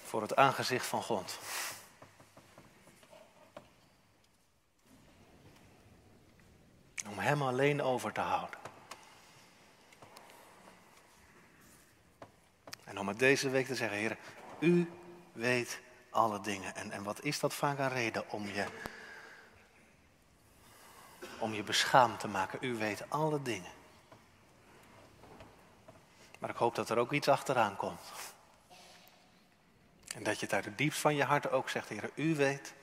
Voor 0.04 0.22
het 0.22 0.36
aangezicht 0.36 0.86
van 0.86 1.04
God. 1.04 1.40
Om 7.08 7.20
Hem 7.20 7.42
alleen 7.42 7.82
over 7.82 8.12
te 8.12 8.22
houden. 8.22 8.60
En 12.84 13.00
om 13.00 13.08
het 13.08 13.20
deze 13.20 13.50
week 13.50 13.66
te 13.66 13.76
zeggen, 13.76 13.98
Heer, 13.98 14.18
U 14.60 14.92
weet 15.32 15.80
alle 16.10 16.42
dingen. 16.42 16.76
En, 16.76 16.92
en 16.92 17.04
wat 17.04 17.24
is 17.24 17.40
dat 17.40 17.54
vaak 17.54 17.80
een 17.80 17.90
reden 17.90 18.32
om 18.32 18.48
je, 18.48 18.66
om 21.40 21.54
je 21.54 21.64
beschaamd 21.64 22.20
te 22.20 22.28
maken? 22.28 22.60
U 22.62 22.78
weet 22.78 23.10
alle 23.10 23.42
dingen. 23.42 23.82
Maar 26.44 26.52
ik 26.52 26.58
hoop 26.58 26.76
dat 26.76 26.90
er 26.90 26.98
ook 26.98 27.12
iets 27.12 27.28
achteraan 27.28 27.76
komt. 27.76 28.02
En 30.16 30.24
dat 30.24 30.40
je 30.40 30.46
het 30.46 30.54
uit 30.54 30.66
het 30.66 30.78
diepst 30.78 31.00
van 31.00 31.16
je 31.16 31.24
hart 31.24 31.52
ook 31.52 31.70
zegt, 31.70 31.90
Heer, 31.90 32.10
U 32.16 32.36
weet 32.36 32.74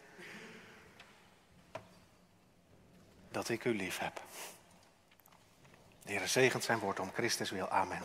dat 3.31 3.49
ik 3.49 3.65
u 3.65 3.75
lief 3.77 3.99
heb. 3.99 4.21
De 6.03 6.13
Heer 6.13 6.29
zegent 6.29 6.65
zijn 6.65 6.79
woord 6.79 7.01
om 7.01 7.13
Christus 7.13 7.51
wil. 7.51 7.69
Amen. 7.69 8.03